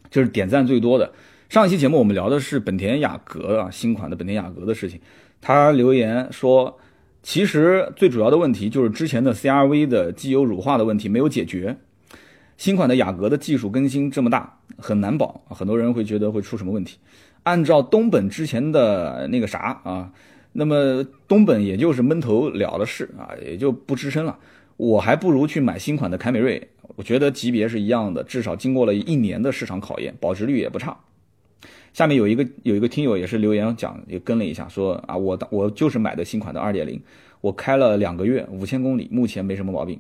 [0.10, 1.12] 就是点赞最多的。
[1.50, 5.00] 上一期节目我们聊的是本田雅阁啊，新款的本田雅阁的事情。
[5.39, 6.80] 他留言说，
[7.22, 11.78] 其实最主要的问题就是之前的 CRV 的机油乳化的问题没有解决。
[12.56, 16.98] 新款的雅阁的技术更新这么大，很难保，很多人会觉得会出什么问题。
[17.44, 20.12] 按照东本之前的那个啥啊，
[20.54, 24.39] 那么东本也就是闷头了的事啊，也就不吱声了。
[24.84, 26.67] 我还不如去买新款的凯美瑞，
[26.97, 30.97] 我觉得级别是一样的，至少经过了一年的市场考验，保值率也不差。
[31.93, 37.01] 下面有一个有一个听友也是留言讲，也跟了一下，说啊，我我就是买的新款的二点零，
[37.39, 39.99] 我开了两个月，五千公里，目前没什么毛病。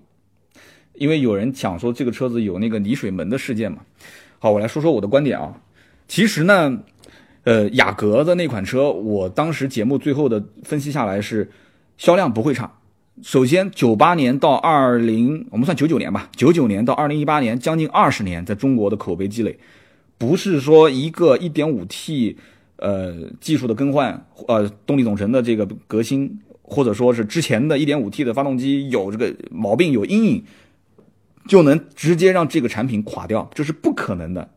[0.95, 3.77] 因为有人讲说这个车子有那个离水门的事件嘛。
[4.39, 5.61] 好，我来说说我的观点啊。
[6.07, 6.83] 其实呢。
[7.45, 11.51] 呃，雅阁的那款车，我当时节目最后的分析下来是，
[11.97, 12.71] 销量不会差。
[13.21, 19.57] 首先，九八年到二零，我们算九九年吧，九九年到二零一八年，将近二十年，在中国的口碑积累，
[20.17, 22.37] 不是说一个一点五 T，
[22.77, 30.43] 呃，技术的更换，呃，动力总成的这个革新，或者说是之前的一点五 T 的发动机有这个毛病有阴影，
[31.47, 34.49] 就能直接让这个产品垮掉，这是不可能的。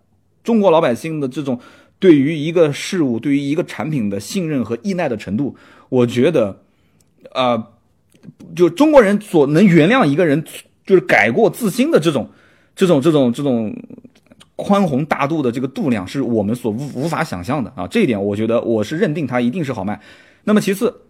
[0.43, 1.61] 中国老百姓的这种。
[1.99, 5.57] 对于一个事物，对于一个产品的信任和依赖的程度，
[5.89, 6.61] 我觉得，
[7.33, 7.69] 啊，
[8.55, 10.43] 就中国人所能原谅一个人
[10.85, 12.31] 就是改过自新的这种、
[12.75, 13.75] 这种、这种、这种
[14.57, 17.87] 宽宏大度的这个度量，是我们所无法想象的啊！
[17.87, 20.01] 这一点，我觉得我是认定它一定是好卖。
[20.45, 21.03] 那么其次，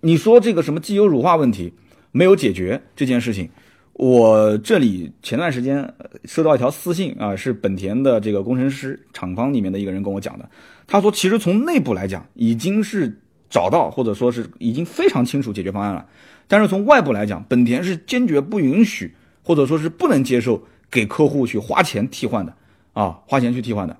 [0.00, 1.72] 你说这个什么机油乳化问题
[2.12, 3.48] 没有解决这件事情。
[3.94, 5.94] 我这里前段时间
[6.24, 10.48] 收到一条私信啊，是本田的这个工程师厂方里面的一个人跟我讲的。
[10.86, 13.20] 他说，其实从内部来讲，已经是
[13.54, 16.04] 找到或者说是已经非常清楚解决方案了。
[16.48, 22.52] 但是从外部来讲，本田是坚决不允许或者说是不能接受给客户去花钱替换的
[22.94, 23.96] 啊，花钱去替换的。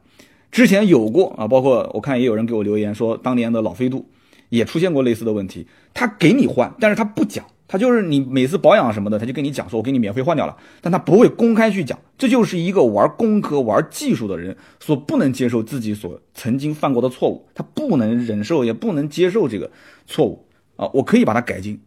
[0.51, 4.05] 之前有过啊，包括我看也有人给我留言说，当年的老飞度
[4.49, 7.45] 也出现过类似的问题，他给你换，但是他不讲。
[7.67, 11.99] 他就是你每次保养什么的，他就跟你讲说，我给你免费换掉了，但他不会公开去讲。
[12.19, 19.71] 这就是一个玩工科、玩技术的人所不能接受自己所曾经犯过的错误，他不能忍受，也不能接受这个
[20.07, 20.47] 错误
[20.77, 20.89] 啊！
[20.93, 21.81] 我可以把它改进，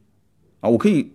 [0.60, 1.10] 啊，我可以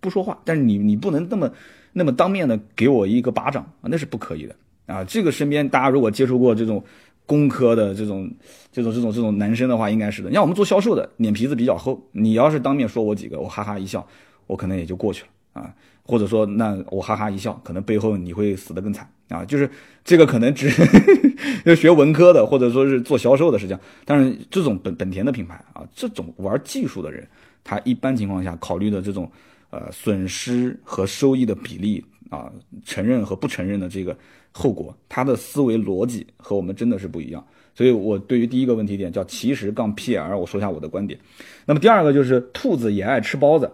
[0.00, 1.50] 不说话，但是你你不能那么
[1.92, 4.54] 那么当面的给我一个巴掌啊，那是不可以的
[4.86, 5.04] 啊！
[5.04, 6.82] 这个身边大家如果接触过这种。
[7.28, 8.26] 工科的这种、
[8.72, 10.32] 这种、这种、这种男生的话，应该是的。
[10.32, 12.02] 像我们做销售的，脸皮子比较厚。
[12.12, 14.04] 你要是当面说我几个，我哈哈一笑，
[14.46, 15.74] 我可能也就过去了啊。
[16.02, 19.44] 或者说，那我哈哈一笑，可能背后你会死得更惨啊。
[19.44, 19.70] 就是
[20.02, 20.72] 这个可能只
[21.66, 23.80] 要学文科的，或者说是做销售的是这样。
[24.06, 27.28] 但是这种本本田的品牌啊，这种玩技术的人，
[27.62, 29.30] 他一般情况下考虑的这种
[29.68, 32.50] 呃损失和收益的比例啊，
[32.86, 34.16] 承认和不承认的这个。
[34.52, 41.18] 后果，他的思维逻辑和我们真的是不一样，所以我对于第一个问题点叫其实杠 P L，我说一下我的观点。
[41.64, 43.70] 那么第二个就是兔子也爱吃包子，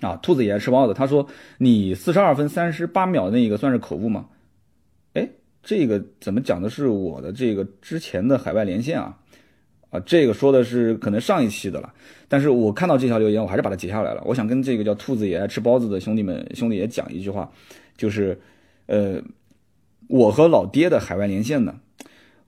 [0.00, 0.94] 啊，兔子也爱吃包子。
[0.94, 1.24] 他说
[1.58, 4.26] 你四十二分三十八秒那个算是口误吗？
[5.12, 5.28] 哎，
[5.62, 9.16] 这个怎么讲的是我的这个之前的海外连线啊？
[9.90, 11.94] 啊，这个说的是可能上一期的了，
[12.26, 14.22] 但是我看到这条留言，我还是把它截下来了。
[14.24, 17.48] 我想跟这个叫兔子也爱吃包子的兄弟们兄弟也讲一句话，
[17.96, 18.36] 就是
[18.86, 19.22] 呃。
[20.08, 21.74] 我和老爹的海外连线呢，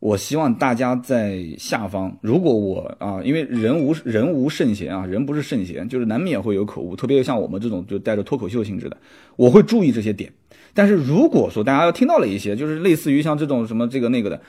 [0.01, 8.97] 我希望大家在下方，如果我啊，因为人无人无圣贤啊，人不是圣贤，就是难免会有口误，特别像我们这种就带着脱口秀性质的，
[9.37, 10.31] 我会注意这些点。
[10.75, 14.41] 但是如果说大家要听到了一些，就是类似于像这种什么这个那个的，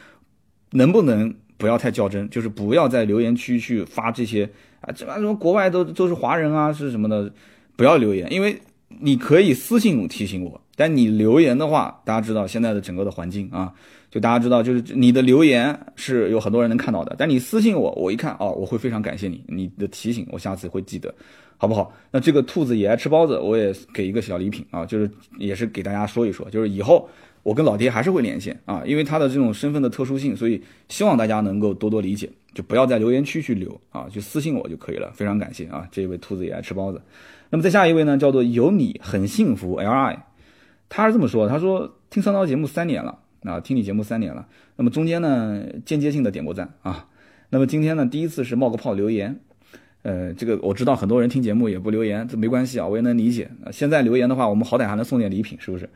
[0.72, 2.30] 能不能不要太较真？
[2.30, 4.50] 就是不要在留言区去发这些
[4.82, 7.32] 啊，这什么国外都都是华人啊，是什么的，
[7.78, 10.62] 不要留言，因为你可以私信提醒我。
[10.78, 13.72] 但你留言的话，大家知道现在的整个的环境啊，
[14.12, 17.16] 就大家知道，就是你的留言是有很多人能看到的。
[17.18, 21.16] 但你私信我，我一看哦，我会非常感谢你，你的提醒我下次会记得，
[21.56, 21.94] 好不好？
[22.12, 25.10] 那这个兔子也爱吃包子，我也给一个小礼品啊， 就是
[25.40, 27.08] 也是给大家说一说，就是以后
[27.42, 35.10] 我跟老爹还是会连线啊，因为他的这种身份的特殊性，所以希望大家能够多多理解，就不要在留言区去留啊，就私信我就可以了。
[35.14, 37.02] 非常感谢啊，这位兔子也爱吃包子。
[37.56, 40.26] 那么再下一位呢，叫做有你很幸福 L I。
[40.90, 44.46] 他是这么说，他说听三刀节目三年了啊，听你节目三年了，
[44.76, 47.08] 那么中间呢间接性的点过赞啊，
[47.52, 49.40] 那么今天呢第一次是冒个泡留言，
[50.02, 53.50] 呃，这个我知道很多人听节目也不留言，这没关系啊，我也能理解。
[53.72, 55.90] 现在留言的话，我们好歹还能送点礼品，是不是？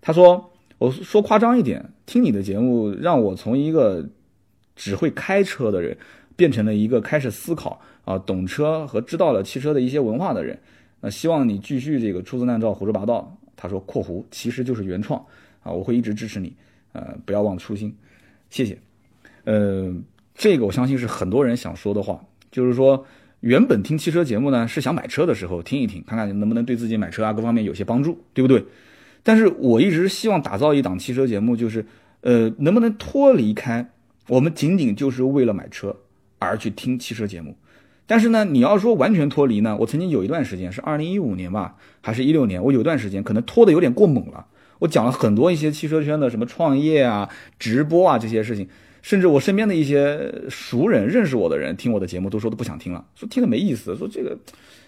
[0.00, 4.08] 他说，我说夸张一点，听你的节目让我从一个
[4.74, 5.94] 只会开车的人，
[6.36, 10.58] 变成了一个开始思考啊，懂车和知道了汽车的一些文化的人。
[11.02, 13.36] 那希望你继续这个出自难照胡说八道。
[13.54, 15.24] 他说（括弧其实就是原创
[15.62, 16.56] 啊），我会一直支持你，
[16.92, 17.94] 呃，不要忘初心，
[18.50, 18.76] 谢谢。
[19.44, 19.94] 呃，
[20.34, 23.06] 这个我相信是很多人想说的话，就是说
[23.40, 28.64] 原本听汽车节目呢，是想买车的时候听一听，看看能不能对自己买车啊各方面有些帮助，对不对？
[29.22, 31.84] 但是我一直希望打造一档汽车节目，就是
[32.22, 33.88] 呃，能不能脱离开
[34.28, 35.94] 我们仅仅就是为了买车
[36.40, 37.54] 而去听汽车节目。
[38.06, 44.46] 但是呢，你要说完全脱离呢，我曾经有一段时间是二零一五年吧，还是一六年，我有段时间可能拖的有点过猛了。
[44.80, 47.28] 我讲了很多一些汽车圈的什么创业啊、
[47.58, 48.68] 直播啊这些事情，
[49.00, 54.36] 甚至我身边的一些熟人、认识我的人听我的节目都说都不想听了，说听的没意思，说这个，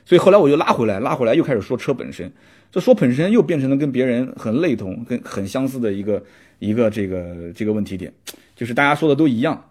[0.04, 2.30] 所以后来我就拉回来，拉回来又开始说车本身，
[2.72, 6.20] 这说本身又变成了跟别人很类同、跟很相似的一个
[6.58, 8.12] 一个这个这个问题点，
[8.56, 9.70] 就是大家说的都一样，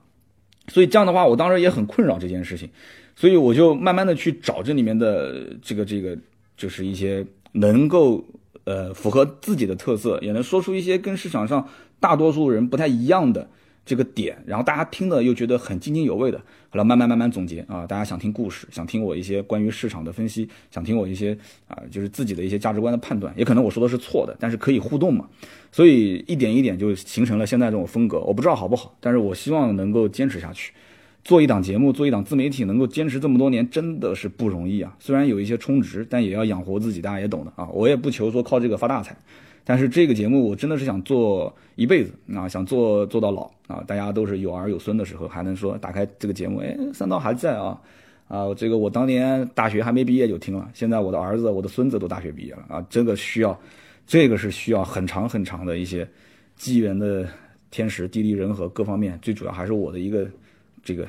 [0.69, 2.69] 所以这样的话，我当时也很困扰这件事情。
[3.15, 6.17] 所以我就慢慢的去找这里面的这个这个，
[6.57, 8.23] 就是一些能够
[8.63, 11.67] 呃符合自己的特色，也能说出一些跟市场上
[11.99, 13.47] 大多数人不太一样的
[13.85, 16.37] 这个点，然后大家听的又觉得很津津有味的，
[16.69, 21.37] 后来慢慢慢慢总结啊，大家想听故事，想听我一些关于市场的分析，想听我一些
[21.67, 25.27] 啊就是自己的一些价值观的判断，也可能我说的是错的，但是可以互动嘛，
[25.71, 30.71] 所以一点一点就形成了现在这种风格，我不知道好不好，但是我希望能够坚持下去。
[31.23, 34.93] 做一档节目，做一档自媒体，能够坚持这么多年，真的是不容易啊！
[34.99, 37.65] 虽然有一些充值，但也要养活自己，大家也懂的啊。
[37.69, 39.15] 我也不求说靠这个发大财，
[39.63, 43.81] 但是这个节目我真的是想做一辈子啊，想做做到老啊！
[43.87, 47.79] 大家都是有儿有孙的时候，还能说打开这个节目，哎，三刀还在啊
[48.27, 48.53] 啊！
[48.53, 52.85] 这个我当年大学还没毕业就听了，现在我的儿子、我的孙子都大学毕业了啊！
[52.89, 53.57] 这个需要，
[54.05, 56.05] 这个是需要很长很长的一些
[56.57, 57.25] 机缘的
[57.71, 60.27] 天时地利人和各方面，最主要还是我的一个。
[60.83, 61.07] 这个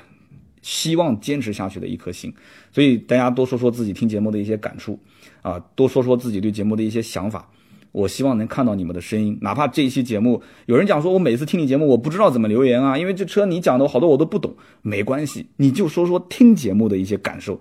[0.62, 2.33] 希望坚持下去的一颗心，
[2.72, 4.99] 所以大家多说说自己听节目的一些感触
[5.43, 7.51] 啊，多说说自己对节目的一些想法。
[7.93, 17.61] 我希望能看到你们的声音，哪怕这一期节目有人讲说，我每次听你节目，我不知道怎么留言啊，因为这车你讲的好多我都不懂，没关系，你就说说听节目的一些感受，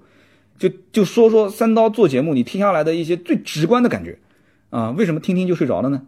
[0.57, 4.17] 就就说说三刀做节目你听下来的一些最直观的感觉
[4.71, 6.01] 啊，为什么听听就睡着了呢？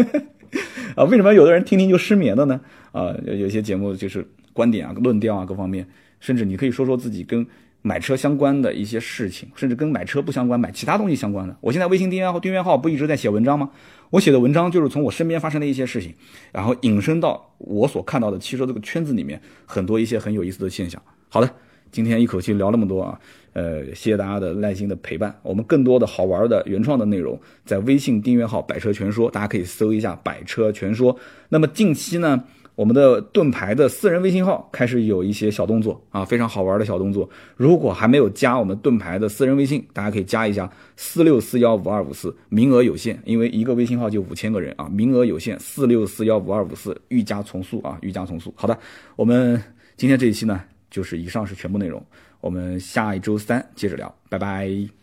[0.96, 2.60] 啊，为什么有的人听听就失眠了呢？
[2.92, 4.28] 啊，有些节目就是。
[4.56, 5.86] 观点啊，论调啊，各方面，
[6.18, 7.46] 甚至你可以说说自己跟
[7.82, 11.54] 买车相关的一些事情，甚至跟买车不相关，买其他东西相关的。
[11.60, 13.70] 我现在微信订阅号订阅号不一直在写文章吗？
[14.10, 16.14] 我写的文章就是从我身边发生的一些事情，
[16.52, 21.00] 然后引申到我所看到的汽车这个圈子里面很多一些很有意思的现象。
[21.28, 21.50] 好的，
[21.92, 23.20] 今天一口气聊那么多啊，
[23.52, 25.32] 呃，谢谢大家的耐心的陪伴。
[25.42, 31.16] 我们更多的好玩的原创的内容在微信订阅号“百车全说”，大家可以搜一下“百车全说”。
[31.50, 32.44] 那么近期呢？
[32.76, 37.28] 我们的盾牌的私人微信号开始有一些小动作啊，非常好玩的小动作。
[37.56, 48.52] 如果还没有加我们盾牌的私人微信，大家可以加一下四六四幺五二五四，名额有限，因为一个微信号就五千个人啊，名额有限，四六四幺五二五四，欲加从速啊，欲加从速。
[48.54, 48.78] 好的，
[49.16, 49.60] 我们
[49.96, 52.04] 今天这一期呢，就是以上是全部内容，
[52.42, 54.95] 我们下一周三接着聊，拜拜。